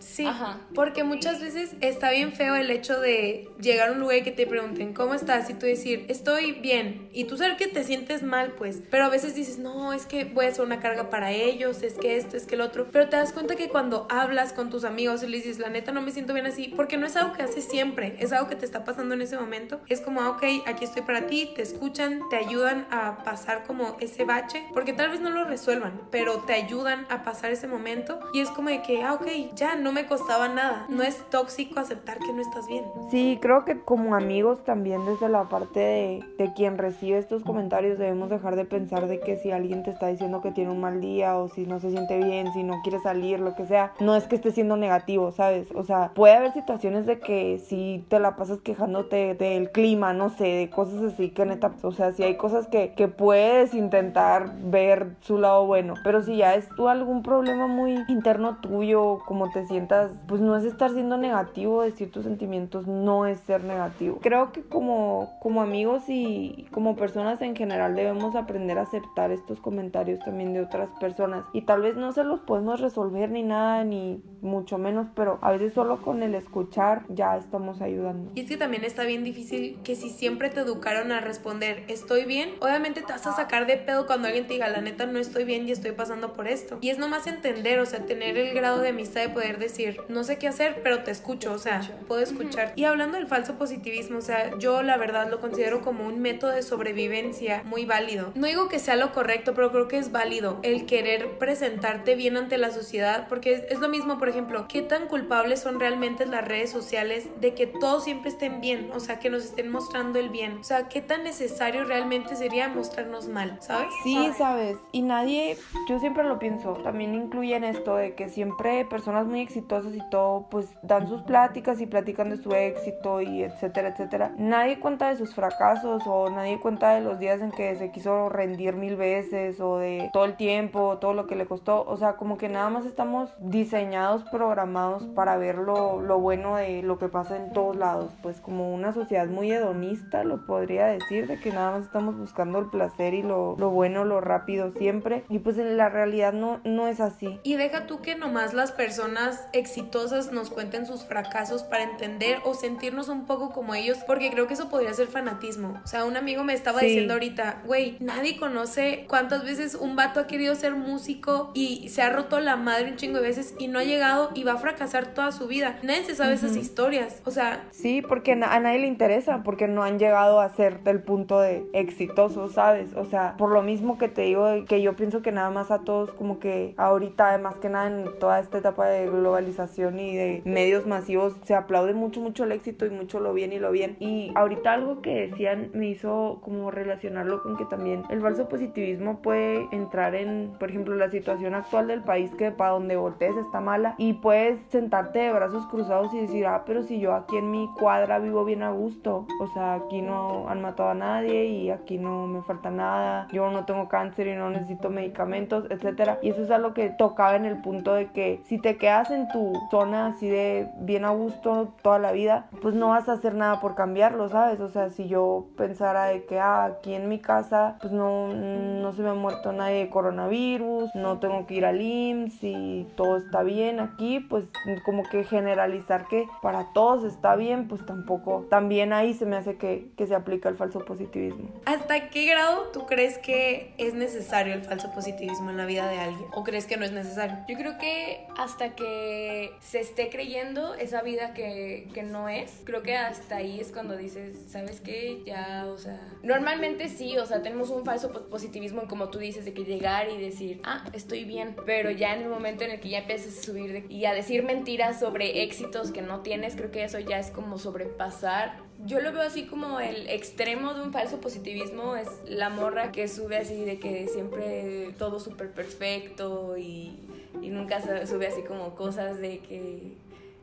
Sí, 0.00 0.26
porque 0.74 1.04
muchas 1.04 1.40
veces 1.40 1.74
está 1.80 2.10
bien 2.10 2.32
feo 2.32 2.54
el 2.54 2.70
hecho 2.70 3.00
de 3.00 3.48
llegar 3.60 3.88
a 3.88 3.92
un 3.92 4.00
lugar 4.00 4.18
y 4.18 4.22
que 4.22 4.30
te 4.30 4.46
pregunten, 4.46 4.92
¿cómo 4.92 5.14
estás? 5.14 5.48
Y 5.48 5.54
tú 5.54 5.66
decir, 5.66 6.04
estoy 6.08 6.52
bien. 6.52 7.08
Y 7.12 7.24
tú 7.24 7.36
sabes 7.36 7.56
que 7.56 7.66
te 7.66 7.84
sientes 7.84 8.22
mal, 8.22 8.52
pues. 8.58 8.82
Pero 8.90 9.04
a 9.04 9.08
veces 9.08 9.34
dices, 9.34 9.58
no, 9.58 9.92
es 9.92 10.06
que 10.06 10.24
voy 10.24 10.46
a 10.46 10.52
ser 10.52 10.64
una 10.64 10.80
carga 10.80 11.08
para 11.08 11.30
ellos, 11.32 11.82
es 11.82 11.94
que 11.94 12.16
esto, 12.16 12.36
es 12.36 12.44
que 12.46 12.56
el 12.56 12.60
otro. 12.60 12.88
Pero 12.92 13.08
te 13.08 13.16
das 13.16 13.32
cuenta 13.32 13.56
que 13.56 13.68
cuando 13.68 14.06
hablas 14.10 14.52
con 14.52 14.70
tus 14.70 14.84
amigos 14.84 15.22
y 15.22 15.28
les 15.28 15.44
dices, 15.44 15.58
la 15.58 15.70
neta 15.70 15.92
no 15.92 16.02
me 16.02 16.12
siento 16.12 16.34
bien 16.34 16.46
así, 16.46 16.68
porque 16.68 16.96
no 16.96 17.06
es 17.06 17.16
algo 17.16 17.32
que 17.32 17.42
haces 17.42 17.64
siempre, 17.64 18.16
es 18.18 18.32
algo 18.32 18.48
que 18.48 18.56
te 18.56 18.66
está 18.66 18.84
pasando 18.84 19.14
en 19.14 19.22
ese 19.22 19.38
momento. 19.38 19.80
Es 19.88 20.00
como, 20.00 20.20
ah, 20.20 20.30
ok, 20.30 20.42
aquí 20.66 20.84
estoy 20.84 21.02
para 21.02 21.26
ti, 21.26 21.50
te 21.54 21.62
escuchan, 21.62 22.20
te 22.30 22.36
ayudan 22.36 22.86
a 22.90 23.22
pasar 23.24 23.64
como 23.64 23.96
ese 24.00 24.24
bache, 24.24 24.64
porque 24.74 24.92
tal 24.92 25.10
vez 25.10 25.20
no 25.20 25.30
lo 25.30 25.44
resuelvan, 25.44 26.00
pero 26.10 26.40
te 26.40 26.52
ayudan 26.52 27.06
a 27.08 27.22
pasar 27.22 27.52
ese 27.52 27.66
momento. 27.66 28.20
Y 28.32 28.40
es 28.40 28.50
como 28.50 28.68
de 28.68 28.82
que, 28.82 29.01
ah, 29.02 29.14
ok, 29.14 29.54
ya 29.54 29.76
no 29.76 29.92
me 29.92 30.06
costaba 30.06 30.48
nada. 30.48 30.86
No 30.88 31.02
es 31.02 31.18
tóxico 31.30 31.80
aceptar 31.80 32.18
que 32.18 32.32
no 32.32 32.40
estás 32.40 32.66
bien. 32.66 32.84
Sí, 33.10 33.38
creo 33.40 33.64
que 33.64 33.80
como 33.80 34.14
amigos 34.14 34.64
también 34.64 35.04
desde 35.04 35.28
la 35.28 35.44
parte 35.44 35.80
de, 35.80 36.24
de 36.38 36.52
quien 36.54 36.78
recibe 36.78 37.18
estos 37.18 37.42
comentarios 37.42 37.98
debemos 37.98 38.30
dejar 38.30 38.56
de 38.56 38.64
pensar 38.64 39.06
de 39.06 39.20
que 39.20 39.36
si 39.36 39.50
alguien 39.50 39.82
te 39.82 39.90
está 39.90 40.08
diciendo 40.08 40.40
que 40.42 40.50
tiene 40.50 40.70
un 40.70 40.80
mal 40.80 41.00
día 41.00 41.36
o 41.36 41.48
si 41.48 41.66
no 41.66 41.78
se 41.78 41.90
siente 41.90 42.18
bien, 42.18 42.52
si 42.52 42.62
no 42.62 42.80
quiere 42.82 42.98
salir, 43.00 43.40
lo 43.40 43.54
que 43.54 43.66
sea, 43.66 43.92
no 44.00 44.16
es 44.16 44.24
que 44.24 44.36
esté 44.36 44.50
siendo 44.50 44.76
negativo, 44.76 45.32
¿sabes? 45.32 45.68
O 45.74 45.82
sea, 45.82 46.12
puede 46.14 46.34
haber 46.34 46.52
situaciones 46.52 47.06
de 47.06 47.18
que 47.18 47.58
si 47.58 48.04
te 48.08 48.18
la 48.18 48.36
pasas 48.36 48.60
quejándote 48.60 49.34
del 49.34 49.70
clima, 49.70 50.12
no 50.12 50.30
sé, 50.30 50.44
de 50.44 50.70
cosas 50.70 51.02
así 51.02 51.30
que 51.30 51.44
neta, 51.46 51.72
o 51.82 51.92
sea, 51.92 52.12
si 52.12 52.22
hay 52.22 52.36
cosas 52.36 52.66
que, 52.68 52.94
que 52.94 53.08
puedes 53.08 53.74
intentar 53.74 54.52
ver 54.62 55.16
su 55.20 55.38
lado 55.38 55.66
bueno, 55.66 55.94
pero 56.04 56.22
si 56.22 56.36
ya 56.36 56.54
es 56.54 56.68
tú 56.76 56.88
algún 56.88 57.22
problema 57.22 57.66
muy 57.66 57.98
interno 58.08 58.58
tuyo, 58.60 58.91
como 58.94 59.50
te 59.50 59.66
sientas, 59.66 60.10
pues 60.26 60.40
no 60.40 60.56
es 60.56 60.64
estar 60.64 60.90
siendo 60.90 61.16
negativo, 61.16 61.82
decir 61.82 62.10
tus 62.10 62.24
sentimientos 62.24 62.86
no 62.86 63.26
es 63.26 63.40
ser 63.40 63.64
negativo. 63.64 64.18
Creo 64.22 64.52
que 64.52 64.62
como, 64.62 65.30
como 65.40 65.62
amigos 65.62 66.04
y 66.08 66.66
como 66.70 66.96
personas 66.96 67.40
en 67.42 67.56
general 67.56 67.94
debemos 67.94 68.34
aprender 68.34 68.78
a 68.78 68.82
aceptar 68.82 69.30
estos 69.30 69.60
comentarios 69.60 70.20
también 70.20 70.52
de 70.52 70.60
otras 70.60 70.90
personas 71.00 71.44
y 71.52 71.62
tal 71.62 71.82
vez 71.82 71.96
no 71.96 72.12
se 72.12 72.24
los 72.24 72.40
podemos 72.40 72.80
resolver 72.80 73.30
ni 73.30 73.42
nada, 73.42 73.84
ni 73.84 74.22
mucho 74.40 74.78
menos, 74.78 75.06
pero 75.14 75.38
a 75.42 75.52
veces 75.52 75.72
solo 75.72 76.02
con 76.02 76.22
el 76.22 76.34
escuchar 76.34 77.04
ya 77.08 77.36
estamos 77.36 77.80
ayudando. 77.80 78.30
Y 78.34 78.40
es 78.40 78.48
que 78.48 78.56
también 78.56 78.84
está 78.84 79.04
bien 79.04 79.24
difícil 79.24 79.78
que 79.84 79.94
si 79.94 80.10
siempre 80.10 80.50
te 80.50 80.60
educaron 80.60 81.12
a 81.12 81.20
responder 81.20 81.84
estoy 81.88 82.24
bien, 82.24 82.50
obviamente 82.60 83.02
te 83.02 83.12
vas 83.12 83.26
a 83.26 83.32
sacar 83.32 83.66
de 83.66 83.76
pedo 83.76 84.06
cuando 84.06 84.28
alguien 84.28 84.46
te 84.46 84.54
diga 84.54 84.68
la 84.68 84.80
neta 84.80 85.06
no 85.06 85.18
estoy 85.18 85.44
bien 85.44 85.68
y 85.68 85.72
estoy 85.72 85.92
pasando 85.92 86.32
por 86.32 86.48
esto. 86.48 86.78
Y 86.80 86.90
es 86.90 86.98
nomás 86.98 87.26
entender, 87.26 87.78
o 87.80 87.86
sea, 87.86 88.04
tener 88.04 88.36
el 88.36 88.54
grado 88.54 88.80
de 88.82 88.90
amistad 88.90 89.22
de 89.22 89.28
poder 89.28 89.58
decir, 89.58 90.00
no 90.08 90.24
sé 90.24 90.38
qué 90.38 90.48
hacer, 90.48 90.80
pero 90.82 91.02
te 91.02 91.10
escucho, 91.10 91.52
o 91.52 91.58
sea, 91.58 91.80
puedo 92.06 92.22
escuchar. 92.22 92.72
Y 92.76 92.84
hablando 92.84 93.18
del 93.18 93.26
falso 93.26 93.54
positivismo, 93.54 94.18
o 94.18 94.22
sea, 94.22 94.56
yo 94.58 94.82
la 94.82 94.96
verdad 94.96 95.30
lo 95.30 95.40
considero 95.40 95.80
como 95.80 96.06
un 96.06 96.20
método 96.20 96.50
de 96.50 96.62
sobrevivencia 96.62 97.62
muy 97.64 97.84
válido. 97.84 98.32
No 98.34 98.46
digo 98.46 98.68
que 98.68 98.78
sea 98.78 98.96
lo 98.96 99.12
correcto, 99.12 99.54
pero 99.54 99.70
creo 99.70 99.88
que 99.88 99.98
es 99.98 100.12
válido 100.12 100.58
el 100.62 100.86
querer 100.86 101.38
presentarte 101.38 102.14
bien 102.14 102.36
ante 102.36 102.58
la 102.58 102.70
sociedad, 102.70 103.28
porque 103.28 103.66
es, 103.68 103.78
lo 103.80 103.88
mismo, 103.88 104.18
por 104.18 104.28
ejemplo, 104.28 104.66
qué 104.68 104.82
tan 104.82 105.08
culpables 105.08 105.60
son 105.60 105.80
realmente 105.80 106.26
las 106.26 106.46
redes 106.46 106.70
sociales 106.70 107.28
de 107.40 107.54
que 107.54 107.66
todos 107.66 108.04
siempre 108.04 108.30
estén 108.30 108.60
bien, 108.60 108.90
o 108.94 109.00
sea, 109.00 109.18
que 109.18 109.30
nos 109.30 109.44
estén 109.44 109.70
mostrando 109.70 110.18
el 110.18 110.28
bien. 110.28 110.58
O 110.58 110.64
sea, 110.64 110.88
qué 110.88 111.00
tan 111.00 111.24
necesario 111.24 111.84
realmente 111.84 112.36
sería 112.36 112.68
mostrarnos 112.68 113.28
mal, 113.28 113.58
¿sabes? 113.60 113.92
Sí, 114.02 114.30
sabes. 114.36 114.76
Y 114.92 115.02
nadie, 115.02 115.56
yo 115.88 115.98
siempre 115.98 116.24
lo 116.24 116.38
pienso, 116.38 116.74
también 116.82 117.14
incluye 117.14 117.56
en 117.56 117.64
esto 117.64 117.96
de 117.96 118.14
que 118.14 118.28
siempre 118.28 118.71
personas 118.88 119.26
muy 119.26 119.40
exitosas 119.40 119.94
y 119.94 120.10
todo, 120.10 120.46
pues 120.50 120.68
dan 120.82 121.08
sus 121.08 121.22
pláticas 121.22 121.80
y 121.80 121.86
platican 121.86 122.30
de 122.30 122.36
su 122.36 122.52
éxito 122.52 123.20
y 123.20 123.42
etcétera, 123.42 123.88
etcétera. 123.90 124.34
Nadie 124.36 124.80
cuenta 124.80 125.08
de 125.08 125.16
sus 125.16 125.34
fracasos 125.34 126.02
o 126.06 126.30
nadie 126.30 126.60
cuenta 126.60 126.94
de 126.94 127.00
los 127.00 127.18
días 127.18 127.40
en 127.40 127.50
que 127.50 127.74
se 127.76 127.90
quiso 127.90 128.28
rendir 128.28 128.74
mil 128.74 128.96
veces 128.96 129.60
o 129.60 129.78
de 129.78 130.10
todo 130.12 130.24
el 130.24 130.36
tiempo, 130.36 130.98
todo 130.98 131.14
lo 131.14 131.26
que 131.26 131.36
le 131.36 131.46
costó. 131.46 131.84
O 131.86 131.96
sea, 131.96 132.14
como 132.14 132.38
que 132.38 132.48
nada 132.48 132.70
más 132.70 132.86
estamos 132.86 133.30
diseñados, 133.38 134.24
programados 134.24 135.06
para 135.08 135.36
ver 135.36 135.56
lo, 135.56 136.00
lo 136.00 136.18
bueno 136.18 136.56
de 136.56 136.82
lo 136.82 136.98
que 136.98 137.08
pasa 137.08 137.36
en 137.36 137.52
todos 137.52 137.76
lados. 137.76 138.12
Pues 138.22 138.40
como 138.40 138.72
una 138.72 138.92
sociedad 138.92 139.26
muy 139.26 139.50
hedonista, 139.50 140.24
lo 140.24 140.46
podría 140.46 140.86
decir, 140.86 141.26
de 141.26 141.38
que 141.38 141.52
nada 141.52 141.72
más 141.72 141.82
estamos 141.86 142.16
buscando 142.16 142.58
el 142.58 142.66
placer 142.66 143.14
y 143.14 143.22
lo, 143.22 143.56
lo 143.58 143.70
bueno, 143.70 144.04
lo 144.04 144.20
rápido 144.20 144.70
siempre. 144.72 145.24
Y 145.28 145.38
pues 145.38 145.58
en 145.58 145.76
la 145.76 145.88
realidad 145.88 146.32
no, 146.32 146.60
no 146.64 146.86
es 146.88 147.00
así. 147.00 147.40
Y 147.42 147.56
deja 147.56 147.86
tú 147.86 148.00
que 148.00 148.16
nomás 148.16 148.54
las 148.62 148.70
personas 148.70 149.44
exitosas 149.52 150.30
nos 150.30 150.48
cuenten 150.48 150.86
sus 150.86 151.02
fracasos 151.02 151.64
para 151.64 151.82
entender 151.82 152.38
o 152.44 152.54
sentirnos 152.54 153.08
un 153.08 153.26
poco 153.26 153.50
como 153.50 153.74
ellos, 153.74 153.98
porque 154.06 154.30
creo 154.30 154.46
que 154.46 154.54
eso 154.54 154.68
podría 154.68 154.94
ser 154.94 155.08
fanatismo. 155.08 155.80
O 155.82 155.86
sea, 155.88 156.04
un 156.04 156.16
amigo 156.16 156.44
me 156.44 156.54
estaba 156.54 156.80
diciendo 156.80 157.14
ahorita, 157.14 157.62
güey, 157.66 157.96
nadie 157.98 158.36
conoce 158.36 159.04
cuántas 159.08 159.44
veces 159.44 159.74
un 159.74 159.96
vato 159.96 160.20
ha 160.20 160.28
querido 160.28 160.54
ser 160.54 160.76
músico 160.76 161.50
y 161.54 161.88
se 161.88 162.02
ha 162.02 162.10
roto 162.10 162.38
la 162.38 162.54
madre 162.54 162.92
un 162.92 162.96
chingo 162.96 163.16
de 163.16 163.26
veces 163.26 163.56
y 163.58 163.66
no 163.66 163.80
ha 163.80 163.82
llegado 163.84 164.30
y 164.32 164.44
va 164.44 164.52
a 164.52 164.58
fracasar 164.58 165.08
toda 165.08 165.32
su 165.32 165.48
vida. 165.48 165.80
Nadie 165.82 166.04
se 166.04 166.14
sabe 166.14 166.34
esas 166.34 166.54
historias. 166.54 167.20
O 167.24 167.32
sea, 167.32 167.66
sí, 167.72 168.00
porque 168.00 168.34
a 168.34 168.60
nadie 168.60 168.78
le 168.78 168.86
interesa, 168.86 169.42
porque 169.42 169.66
no 169.66 169.82
han 169.82 169.98
llegado 169.98 170.38
a 170.38 170.48
ser 170.50 170.84
del 170.84 171.02
punto 171.02 171.40
de 171.40 171.68
exitoso, 171.72 172.46
¿sabes? 172.48 172.94
O 172.94 173.06
sea, 173.06 173.34
por 173.36 173.50
lo 173.50 173.62
mismo 173.62 173.98
que 173.98 174.08
te 174.08 174.22
digo, 174.22 174.46
que 174.68 174.82
yo 174.82 174.94
pienso 174.94 175.20
que 175.20 175.32
nada 175.32 175.50
más 175.50 175.72
a 175.72 175.80
todos 175.80 176.12
como 176.12 176.38
que 176.38 176.74
ahorita, 176.76 177.30
además 177.30 177.56
que 177.56 177.68
nada 177.68 177.88
en 177.88 178.18
toda 178.20 178.38
esta 178.38 178.51
etapa 178.58 178.88
de 178.88 179.06
globalización 179.06 179.98
y 179.98 180.16
de 180.16 180.42
medios 180.44 180.86
masivos, 180.86 181.34
se 181.44 181.54
aplaude 181.54 181.94
mucho, 181.94 182.20
mucho 182.20 182.44
el 182.44 182.52
éxito 182.52 182.86
y 182.86 182.90
mucho 182.90 183.20
lo 183.20 183.32
bien 183.34 183.52
y 183.52 183.58
lo 183.58 183.70
bien. 183.70 183.96
Y 184.00 184.32
ahorita 184.34 184.72
algo 184.72 185.02
que 185.02 185.28
decían 185.28 185.70
me 185.74 185.88
hizo 185.88 186.40
como 186.42 186.70
relacionarlo 186.70 187.42
con 187.42 187.56
que 187.56 187.64
también 187.64 188.02
el 188.10 188.20
falso 188.20 188.48
positivismo 188.48 189.20
puede 189.20 189.68
entrar 189.72 190.14
en, 190.14 190.52
por 190.58 190.70
ejemplo, 190.70 190.94
la 190.94 191.10
situación 191.10 191.54
actual 191.54 191.88
del 191.88 192.02
país 192.02 192.30
que 192.36 192.50
para 192.50 192.70
donde 192.70 192.96
voltees 192.96 193.36
está 193.36 193.60
mala 193.60 193.94
y 193.98 194.14
puedes 194.14 194.60
sentarte 194.68 195.20
de 195.20 195.32
brazos 195.32 195.66
cruzados 195.66 196.12
y 196.14 196.20
decir, 196.20 196.46
ah, 196.46 196.62
pero 196.66 196.82
si 196.82 197.00
yo 197.00 197.14
aquí 197.14 197.36
en 197.36 197.50
mi 197.50 197.68
cuadra 197.78 198.18
vivo 198.18 198.44
bien 198.44 198.62
a 198.62 198.70
gusto, 198.70 199.26
o 199.40 199.46
sea, 199.48 199.74
aquí 199.74 200.02
no 200.02 200.48
han 200.48 200.62
matado 200.62 200.90
a 200.90 200.94
nadie 200.94 201.46
y 201.46 201.70
aquí 201.70 201.98
no 201.98 202.26
me 202.26 202.42
falta 202.42 202.70
nada, 202.70 203.28
yo 203.32 203.50
no 203.50 203.64
tengo 203.64 203.88
cáncer 203.88 204.26
y 204.26 204.34
no 204.34 204.50
necesito 204.50 204.90
medicamentos, 204.90 205.66
etcétera. 205.70 206.18
Y 206.22 206.30
eso 206.30 206.42
es 206.42 206.50
algo 206.50 206.74
que 206.74 206.90
tocaba 206.90 207.36
en 207.36 207.44
el 207.44 207.60
punto 207.60 207.94
de 207.94 208.10
que 208.12 208.41
si 208.48 208.58
te 208.58 208.76
quedas 208.76 209.10
en 209.10 209.28
tu 209.28 209.52
zona 209.70 210.08
así 210.08 210.28
de 210.28 210.68
bien 210.78 211.04
a 211.04 211.10
gusto 211.10 211.72
toda 211.82 211.98
la 211.98 212.12
vida, 212.12 212.48
pues 212.60 212.74
no 212.74 212.88
vas 212.88 213.08
a 213.08 213.12
hacer 213.12 213.34
nada 213.34 213.60
por 213.60 213.74
cambiarlo, 213.74 214.28
¿sabes? 214.28 214.60
O 214.60 214.68
sea, 214.68 214.90
si 214.90 215.08
yo 215.08 215.46
pensara 215.56 216.06
de 216.06 216.24
que 216.24 216.38
ah, 216.38 216.64
aquí 216.64 216.94
en 216.94 217.08
mi 217.08 217.18
casa 217.18 217.76
pues 217.80 217.92
no, 217.92 218.28
no 218.28 218.92
se 218.92 219.02
me 219.02 219.10
ha 219.10 219.14
muerto 219.14 219.52
nadie 219.52 219.78
de 219.78 219.90
coronavirus, 219.90 220.94
no 220.94 221.18
tengo 221.18 221.46
que 221.46 221.54
ir 221.54 221.64
al 221.64 221.80
IMSS 221.80 222.38
y 222.42 222.86
todo 222.96 223.16
está 223.16 223.42
bien 223.42 223.80
aquí, 223.80 224.20
pues 224.20 224.44
como 224.84 225.02
que 225.04 225.24
generalizar 225.24 226.06
que 226.06 226.26
para 226.40 226.72
todos 226.72 227.04
está 227.04 227.36
bien, 227.36 227.68
pues 227.68 227.84
tampoco, 227.86 228.46
también 228.50 228.92
ahí 228.92 229.14
se 229.14 229.26
me 229.26 229.36
hace 229.36 229.56
que, 229.56 229.90
que 229.96 230.06
se 230.06 230.14
aplica 230.14 230.48
el 230.48 230.56
falso 230.56 230.84
positivismo. 230.84 231.48
¿Hasta 231.64 232.08
qué 232.10 232.26
grado 232.26 232.70
tú 232.72 232.86
crees 232.86 233.18
que 233.18 233.74
es 233.78 233.94
necesario 233.94 234.54
el 234.54 234.62
falso 234.62 234.90
positivismo 234.92 235.50
en 235.50 235.56
la 235.56 235.66
vida 235.66 235.88
de 235.88 235.98
alguien? 235.98 236.28
¿O 236.34 236.42
crees 236.44 236.66
que 236.66 236.76
no 236.76 236.84
es 236.84 236.92
necesario? 236.92 237.36
Yo 237.48 237.56
creo 237.56 237.78
que 237.78 238.26
hasta 238.36 238.74
que 238.74 239.52
se 239.60 239.80
esté 239.80 240.10
creyendo 240.10 240.74
esa 240.74 241.02
vida 241.02 241.34
que, 241.34 241.88
que 241.94 242.02
no 242.02 242.28
es, 242.28 242.62
creo 242.64 242.82
que 242.82 242.96
hasta 242.96 243.36
ahí 243.36 243.60
es 243.60 243.72
cuando 243.72 243.96
dices, 243.96 244.36
¿sabes 244.48 244.80
qué? 244.80 245.22
Ya, 245.24 245.66
o 245.66 245.78
sea, 245.78 246.00
normalmente 246.22 246.88
sí, 246.88 247.16
o 247.18 247.26
sea, 247.26 247.42
tenemos 247.42 247.70
un 247.70 247.84
falso 247.84 248.10
positivismo, 248.28 248.82
como 248.88 249.08
tú 249.10 249.18
dices, 249.18 249.44
de 249.44 249.52
que 249.52 249.64
llegar 249.64 250.10
y 250.10 250.18
decir, 250.18 250.60
ah, 250.64 250.84
estoy 250.92 251.24
bien, 251.24 251.56
pero 251.66 251.90
ya 251.90 252.14
en 252.14 252.22
el 252.22 252.28
momento 252.28 252.64
en 252.64 252.72
el 252.72 252.80
que 252.80 252.88
ya 252.88 252.98
empiezas 252.98 253.38
a 253.38 253.42
subir 253.42 253.86
y 253.88 254.04
a 254.04 254.14
decir 254.14 254.42
mentiras 254.42 255.00
sobre 255.00 255.42
éxitos 255.42 255.90
que 255.90 256.02
no 256.02 256.20
tienes, 256.20 256.56
creo 256.56 256.70
que 256.70 256.84
eso 256.84 256.98
ya 256.98 257.18
es 257.18 257.30
como 257.30 257.58
sobrepasar 257.58 258.72
yo 258.84 259.00
lo 259.00 259.12
veo 259.12 259.22
así 259.22 259.46
como 259.46 259.78
el 259.78 260.08
extremo 260.08 260.74
de 260.74 260.82
un 260.82 260.92
falso 260.92 261.20
positivismo 261.20 261.94
es 261.94 262.08
la 262.26 262.50
morra 262.50 262.90
que 262.90 263.06
sube 263.06 263.36
así 263.36 263.64
de 263.64 263.78
que 263.78 264.08
siempre 264.08 264.92
todo 264.98 265.20
súper 265.20 265.52
perfecto 265.52 266.56
y, 266.58 266.98
y, 267.42 267.50
nunca 267.50 267.80
sube 268.06 268.26
así 268.26 268.42
como 268.42 268.74
cosas 268.74 269.18
de 269.20 269.40
que 269.40 269.96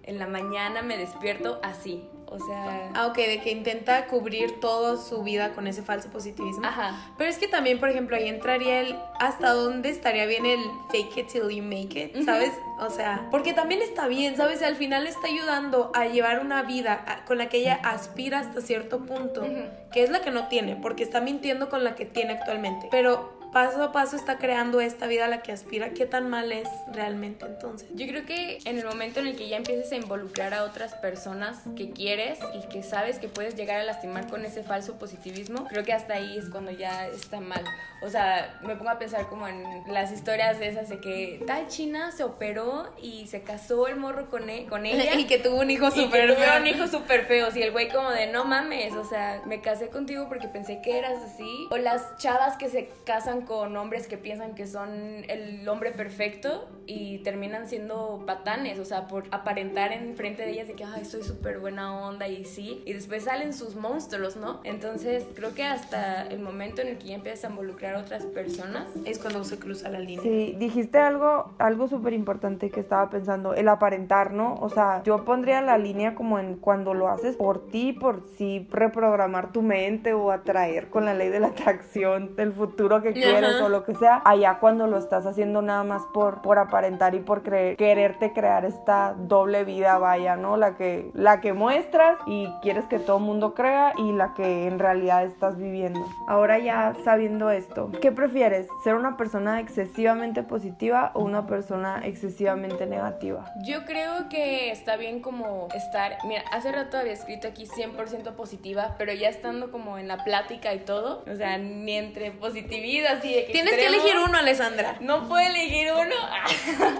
en 0.03 0.19
la 0.19 0.27
mañana 0.27 0.81
me 0.81 0.97
despierto 0.97 1.59
así. 1.63 2.03
O 2.31 2.37
sea. 2.37 2.91
Ah, 2.93 3.07
ok, 3.07 3.15
de 3.15 3.41
que 3.41 3.51
intenta 3.51 4.05
cubrir 4.05 4.59
toda 4.59 4.97
su 4.97 5.23
vida 5.23 5.53
con 5.53 5.65
ese 5.67 5.81
falso 5.81 6.09
positivismo. 6.09 6.63
Ajá. 6.63 7.13
Pero 7.17 7.29
es 7.29 7.39
que 7.39 7.47
también, 7.47 7.79
por 7.79 7.89
ejemplo, 7.89 8.15
ahí 8.15 8.27
entraría 8.27 8.81
el 8.81 8.95
hasta 9.19 9.51
dónde 9.51 9.89
estaría 9.89 10.27
bien 10.27 10.45
el 10.45 10.59
fake 10.91 11.17
it 11.17 11.27
till 11.27 11.49
you 11.49 11.63
make 11.63 11.99
it, 11.99 12.23
¿sabes? 12.23 12.51
O 12.79 12.89
sea, 12.91 13.27
porque 13.31 13.53
también 13.53 13.81
está 13.81 14.07
bien, 14.07 14.37
¿sabes? 14.37 14.61
Al 14.61 14.75
final 14.75 15.07
está 15.07 15.27
ayudando 15.27 15.91
a 15.95 16.05
llevar 16.05 16.39
una 16.39 16.61
vida 16.61 17.23
con 17.25 17.39
la 17.39 17.49
que 17.49 17.57
ella 17.57 17.79
aspira 17.83 18.39
hasta 18.39 18.61
cierto 18.61 19.05
punto, 19.05 19.43
que 19.91 20.03
es 20.03 20.11
la 20.11 20.21
que 20.21 20.29
no 20.29 20.47
tiene, 20.49 20.75
porque 20.75 21.03
está 21.03 21.21
mintiendo 21.21 21.69
con 21.69 21.83
la 21.83 21.95
que 21.95 22.05
tiene 22.05 22.33
actualmente. 22.33 22.87
Pero 22.91 23.38
paso 23.51 23.83
a 23.83 23.91
paso 23.91 24.15
está 24.15 24.37
creando 24.37 24.81
esta 24.81 25.07
vida 25.07 25.25
a 25.25 25.27
la 25.27 25.41
que 25.41 25.51
aspira, 25.51 25.91
¿qué 25.91 26.05
tan 26.05 26.29
mal 26.29 26.51
es 26.51 26.67
realmente 26.91 27.45
entonces? 27.45 27.89
Yo 27.93 28.07
creo 28.07 28.25
que 28.25 28.59
en 28.65 28.77
el 28.77 28.85
momento 28.85 29.19
en 29.19 29.27
el 29.27 29.35
que 29.35 29.47
ya 29.47 29.57
empieces 29.57 29.91
a 29.91 29.95
involucrar 29.95 30.53
a 30.53 30.63
otras 30.63 30.93
personas 30.95 31.59
que 31.75 31.91
quieres 31.91 32.39
y 32.53 32.67
que 32.69 32.83
sabes 32.83 33.19
que 33.19 33.27
puedes 33.27 33.55
llegar 33.55 33.79
a 33.79 33.83
lastimar 33.83 34.27
con 34.27 34.45
ese 34.45 34.63
falso 34.63 34.97
positivismo, 34.97 35.65
creo 35.67 35.83
que 35.83 35.93
hasta 35.93 36.15
ahí 36.15 36.37
es 36.37 36.49
cuando 36.49 36.71
ya 36.71 37.07
está 37.07 37.39
mal. 37.39 37.63
O 38.01 38.09
sea, 38.09 38.57
me 38.61 38.75
pongo 38.75 38.91
a 38.91 38.99
pensar 38.99 39.27
como 39.27 39.47
en 39.47 39.83
las 39.91 40.11
historias 40.11 40.59
de 40.59 40.69
esas 40.69 40.89
de 40.89 40.99
que 40.99 41.43
tal 41.45 41.67
china 41.67 42.11
se 42.11 42.23
operó 42.23 42.93
y 43.01 43.27
se 43.27 43.41
casó 43.41 43.87
el 43.87 43.97
morro 43.97 44.29
con, 44.29 44.49
e, 44.49 44.67
con 44.67 44.85
ella. 44.85 45.15
y 45.19 45.25
que 45.25 45.37
tuvo 45.37 45.59
un 45.59 45.69
hijo 45.69 45.91
súper 45.91 46.35
feo. 46.35 46.61
un 46.61 46.67
hijo 46.67 46.87
súper 46.87 47.25
feo. 47.25 47.47
Y 47.53 47.61
el 47.61 47.71
güey 47.71 47.89
como 47.89 48.11
de, 48.11 48.27
no 48.27 48.45
mames, 48.45 48.93
o 48.93 49.03
sea, 49.03 49.41
me 49.45 49.61
casé 49.61 49.89
contigo 49.89 50.27
porque 50.29 50.47
pensé 50.47 50.81
que 50.81 50.97
eras 50.97 51.21
así. 51.23 51.67
O 51.71 51.77
las 51.77 52.17
chavas 52.17 52.55
que 52.57 52.69
se 52.69 52.89
casan 53.05 53.38
con 53.45 53.75
hombres 53.77 54.07
que 54.07 54.17
piensan 54.17 54.55
que 54.55 54.67
son 54.67 54.89
el 55.27 55.67
hombre 55.67 55.91
perfecto 55.91 56.67
y 56.85 57.19
terminan 57.19 57.67
siendo 57.67 58.23
patanes, 58.25 58.79
o 58.79 58.85
sea, 58.85 59.07
por 59.07 59.25
aparentar 59.31 59.91
en 59.91 60.15
frente 60.15 60.43
de 60.43 60.51
ellas 60.51 60.67
de 60.67 60.73
que, 60.73 60.83
ay, 60.83 61.05
soy 61.05 61.23
súper 61.23 61.59
buena 61.59 61.95
onda 62.07 62.27
y 62.27 62.45
sí, 62.45 62.81
y 62.85 62.93
después 62.93 63.23
salen 63.23 63.53
sus 63.53 63.75
monstruos, 63.75 64.37
¿no? 64.37 64.59
Entonces, 64.63 65.25
creo 65.35 65.53
que 65.53 65.63
hasta 65.63 66.23
el 66.23 66.39
momento 66.39 66.81
en 66.81 66.87
el 66.89 66.97
que 66.97 67.07
ya 67.07 67.15
empiezas 67.15 67.45
a 67.45 67.49
involucrar 67.49 67.95
a 67.95 67.99
otras 67.99 68.25
personas 68.25 68.87
es 69.05 69.19
cuando 69.19 69.43
se 69.43 69.59
cruza 69.59 69.89
la 69.89 69.99
línea. 69.99 70.21
Sí, 70.21 70.55
dijiste 70.57 70.97
algo, 70.97 71.53
algo 71.59 71.87
súper 71.87 72.13
importante 72.13 72.69
que 72.69 72.79
estaba 72.79 73.09
pensando, 73.09 73.53
el 73.53 73.67
aparentar, 73.67 74.31
¿no? 74.31 74.55
O 74.55 74.69
sea, 74.69 75.03
yo 75.03 75.23
pondría 75.25 75.61
la 75.61 75.77
línea 75.77 76.15
como 76.15 76.39
en 76.39 76.55
cuando 76.55 76.93
lo 76.93 77.07
haces 77.07 77.35
por 77.35 77.67
ti, 77.67 77.93
por 77.93 78.23
sí 78.37 78.67
reprogramar 78.71 79.51
tu 79.51 79.61
mente 79.61 80.13
o 80.13 80.31
atraer 80.31 80.89
con 80.89 81.05
la 81.05 81.13
ley 81.13 81.29
de 81.29 81.39
la 81.39 81.47
atracción 81.47 82.35
del 82.35 82.51
futuro 82.51 83.01
que 83.01 83.13
quieres 83.31 83.61
o 83.61 83.69
lo 83.69 83.83
que 83.83 83.95
sea, 83.95 84.21
allá 84.25 84.59
cuando 84.59 84.87
lo 84.87 84.97
estás 84.97 85.25
haciendo 85.25 85.61
nada 85.61 85.83
más 85.83 86.03
por, 86.13 86.41
por 86.41 86.59
aparentar 86.59 87.15
y 87.15 87.19
por 87.19 87.43
quererte 87.43 88.33
crear 88.33 88.65
esta 88.65 89.15
doble 89.17 89.63
vida, 89.63 89.97
vaya, 89.97 90.35
¿no? 90.35 90.57
La 90.57 90.75
que, 90.75 91.11
la 91.13 91.41
que 91.41 91.53
muestras 91.53 92.17
y 92.25 92.47
quieres 92.61 92.85
que 92.85 92.99
todo 92.99 93.17
el 93.17 93.23
mundo 93.23 93.53
crea 93.53 93.93
y 93.97 94.11
la 94.11 94.33
que 94.33 94.67
en 94.67 94.79
realidad 94.79 95.23
estás 95.25 95.57
viviendo. 95.57 96.05
Ahora 96.27 96.59
ya 96.59 96.93
sabiendo 97.03 97.49
esto, 97.49 97.91
¿qué 98.01 98.11
prefieres? 98.11 98.67
¿Ser 98.83 98.95
una 98.95 99.17
persona 99.17 99.59
excesivamente 99.59 100.43
positiva 100.43 101.11
o 101.13 101.23
una 101.23 101.45
persona 101.45 102.01
excesivamente 102.03 102.85
negativa? 102.85 103.45
Yo 103.63 103.85
creo 103.85 104.29
que 104.29 104.71
está 104.71 104.97
bien 104.97 105.21
como 105.21 105.67
estar, 105.75 106.17
mira, 106.25 106.43
hace 106.51 106.71
rato 106.71 106.97
había 106.97 107.13
escrito 107.13 107.47
aquí 107.47 107.65
100% 107.65 108.33
positiva, 108.35 108.95
pero 108.97 109.13
ya 109.13 109.29
estando 109.29 109.71
como 109.71 109.97
en 109.97 110.07
la 110.07 110.23
plática 110.23 110.73
y 110.73 110.79
todo, 110.79 111.23
o 111.31 111.35
sea, 111.35 111.57
ni 111.57 111.93
entre 111.93 112.31
positividad 112.31 113.18
Tienes 113.21 113.75
que 113.75 113.85
elegir 113.85 114.17
uno, 114.17 114.37
Alessandra. 114.37 114.97
No 115.01 115.27
puedo 115.27 115.45
elegir 115.45 115.89
uno 115.91 116.15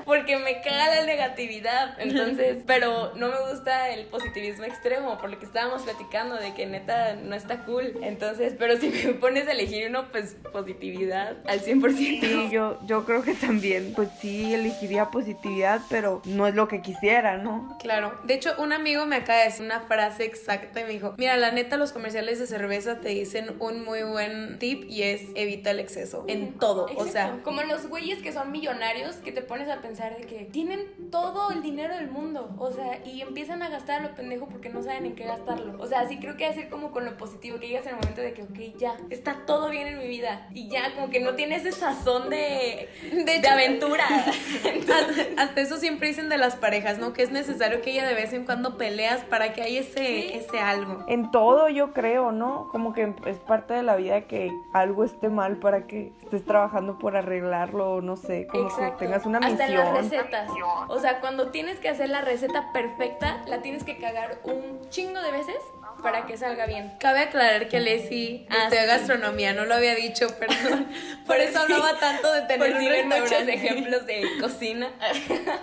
porque 0.06 0.38
me 0.38 0.62
caga 0.62 0.96
la 0.96 1.06
negatividad. 1.06 2.00
Entonces, 2.00 2.58
pero 2.68 3.14
no 3.16 3.28
me 3.30 3.52
gusta 3.52 3.90
el 3.90 4.06
positivismo 4.08 4.66
extremo, 4.66 5.18
por 5.18 5.30
lo 5.30 5.40
que 5.40 5.46
estábamos 5.46 5.84
platicando 5.84 6.36
de 6.36 6.54
que 6.54 6.66
neta 6.66 7.16
no 7.16 7.36
está 7.36 7.66
cool. 7.66 7.94
Entonces, 8.02 8.56
pero 8.58 8.78
si 8.78 8.90
me 8.90 9.14
pones 9.14 9.48
a 9.48 9.52
elegir 9.52 9.88
uno, 9.90 10.12
pues 10.12 10.36
positividad 10.52 11.38
al 11.48 11.62
100%. 11.62 11.96
Sí, 11.96 12.50
yo, 12.52 12.80
yo 12.86 13.06
creo 13.06 13.24
que 13.24 13.34
también, 13.34 13.94
pues 13.96 14.10
sí, 14.20 14.54
elegiría 14.54 15.12
positividad, 15.12 15.82
pero 15.90 16.22
no 16.26 16.48
es 16.48 16.56
lo 16.56 16.68
que 16.68 16.82
quisiera, 16.82 17.38
¿no? 17.38 17.78
Claro. 17.80 18.20
De 18.24 18.34
hecho, 18.34 18.54
un 18.58 18.74
amigo 18.74 19.06
me 19.06 19.18
acaba 19.18 19.40
de 19.40 19.46
decir 19.46 19.66
una 19.66 19.82
frase 19.82 20.26
exacta 20.26 20.82
y 20.82 20.84
me 20.84 20.90
dijo, 20.90 21.16
mira, 21.18 21.38
la 21.38 21.52
neta, 21.52 21.78
los 21.78 21.92
comerciales 21.92 22.40
de 22.40 22.48
cerveza 22.48 23.00
te 23.00 23.10
dicen 23.10 23.56
un 23.60 23.84
muy 23.84 24.04
buen 24.04 24.60
tip 24.60 24.86
y 24.90 25.04
es 25.04 25.22
evita 25.36 25.72
el 25.72 25.80
exceso 25.80 26.09
en 26.28 26.58
todo, 26.58 26.88
o 26.96 27.06
sea. 27.06 27.40
Como 27.44 27.62
los 27.64 27.88
güeyes 27.88 28.22
que 28.22 28.32
son 28.32 28.52
millonarios 28.52 29.18
que 29.18 29.32
te 29.32 29.42
pones 29.42 29.70
a 29.70 29.82
pensar 29.82 30.18
de 30.18 30.24
que 30.26 30.46
tienen 30.46 31.10
todo 31.12 31.52
el 31.52 31.62
dinero 31.62 31.96
del 31.96 32.10
mundo, 32.10 32.56
o 32.58 32.72
sea, 32.72 33.00
y 33.06 33.22
empiezan 33.22 33.62
a 33.62 33.70
gastar 33.70 34.02
lo 34.02 34.16
pendejo 34.16 34.48
porque 34.48 34.70
no 34.70 34.82
saben 34.82 35.06
en 35.06 35.16
qué 35.16 35.26
gastarlo. 35.26 35.76
O 35.80 35.88
sea, 35.88 36.08
sí 36.08 36.20
creo 36.20 36.38
que 36.38 36.46
hacer 36.46 36.70
como 36.70 36.92
con 36.92 37.06
lo 37.06 37.18
positivo, 37.18 37.60
que 37.60 37.68
llegas 37.68 37.86
en 37.86 37.92
el 37.92 37.96
momento 37.96 38.22
de 38.22 38.34
que, 38.34 38.44
ok, 38.44 38.78
ya, 38.78 38.98
está 39.10 39.46
todo 39.46 39.70
bien 39.70 39.88
en 39.88 40.00
mi 40.00 40.08
vida, 40.08 40.48
y 40.54 40.70
ya, 40.70 40.94
como 40.96 41.10
que 41.10 41.20
no 41.20 41.36
tienes 41.36 41.60
ese 41.66 41.72
sazón 41.72 42.30
de, 42.30 42.90
de, 43.12 43.48
aventura. 43.48 44.06
hasta, 45.38 45.62
eso 45.62 45.78
siempre 45.78 46.10
dicen 46.10 46.30
de 46.30 46.38
las 46.38 46.56
parejas, 46.56 47.00
¿no? 47.00 47.14
Que 47.14 47.24
es 47.24 47.32
necesario 47.32 47.82
que 47.82 47.92
ella 47.92 48.08
de 48.08 48.14
vez 48.14 48.34
en 48.34 48.46
cuando 48.46 48.78
peleas 48.78 49.22
para 49.22 49.54
que 49.54 49.62
haya 49.62 49.82
ese, 49.82 50.38
ese 50.38 50.60
algo. 50.60 51.04
En 51.08 51.32
todo 51.32 51.70
yo 51.70 51.94
creo, 51.94 52.32
¿no? 52.32 52.68
Como 52.72 52.94
que 52.94 53.14
es 53.26 53.38
parte 53.38 53.74
de 53.74 53.84
la 53.84 53.96
vida 53.96 54.22
que 54.22 54.52
algo 54.74 55.04
esté 55.04 55.30
mal 55.30 55.58
para 55.58 55.88
que 55.88 55.99
estés 56.22 56.46
trabajando 56.46 56.98
por 56.98 57.16
arreglarlo, 57.16 58.02
no 58.02 58.16
sé, 58.16 58.48
como 58.48 58.68
que 58.68 58.92
tengas 58.98 59.26
una 59.26 59.40
misión. 59.40 59.62
Hasta 59.62 59.68
en 59.68 59.76
las 59.76 59.94
recetas. 59.94 60.50
O 60.88 61.00
sea, 61.00 61.20
cuando 61.20 61.52
tienes 61.52 61.80
que 61.80 61.90
hacer 61.90 62.10
la 62.10 62.22
receta 62.22 62.72
perfecta, 62.74 63.44
la 63.48 63.62
tienes 63.62 63.84
que 63.84 63.98
cagar 63.98 64.40
un 64.44 64.90
chingo 64.90 65.22
de 65.22 65.32
veces 65.32 65.58
para 66.02 66.26
que 66.26 66.38
salga 66.38 66.66
bien. 66.66 66.94
Cabe 67.00 67.20
aclarar 67.20 67.68
que 67.68 67.80
Leslie 67.80 68.48
ah, 68.50 68.64
estudió 68.64 68.88
gastronomía, 68.88 69.54
no 69.54 69.66
lo 69.66 69.76
había 69.76 69.96
dicho, 69.96 70.28
perdón. 70.40 70.88
Por, 71.26 71.38
eso 71.38 71.60
hablaba 71.60 72.00
tanto 72.00 72.32
de 72.34 72.42
tener 72.44 73.06
muchos 73.06 73.48
ejemplos 73.48 74.06
de 74.06 74.24
cocina. 74.40 74.90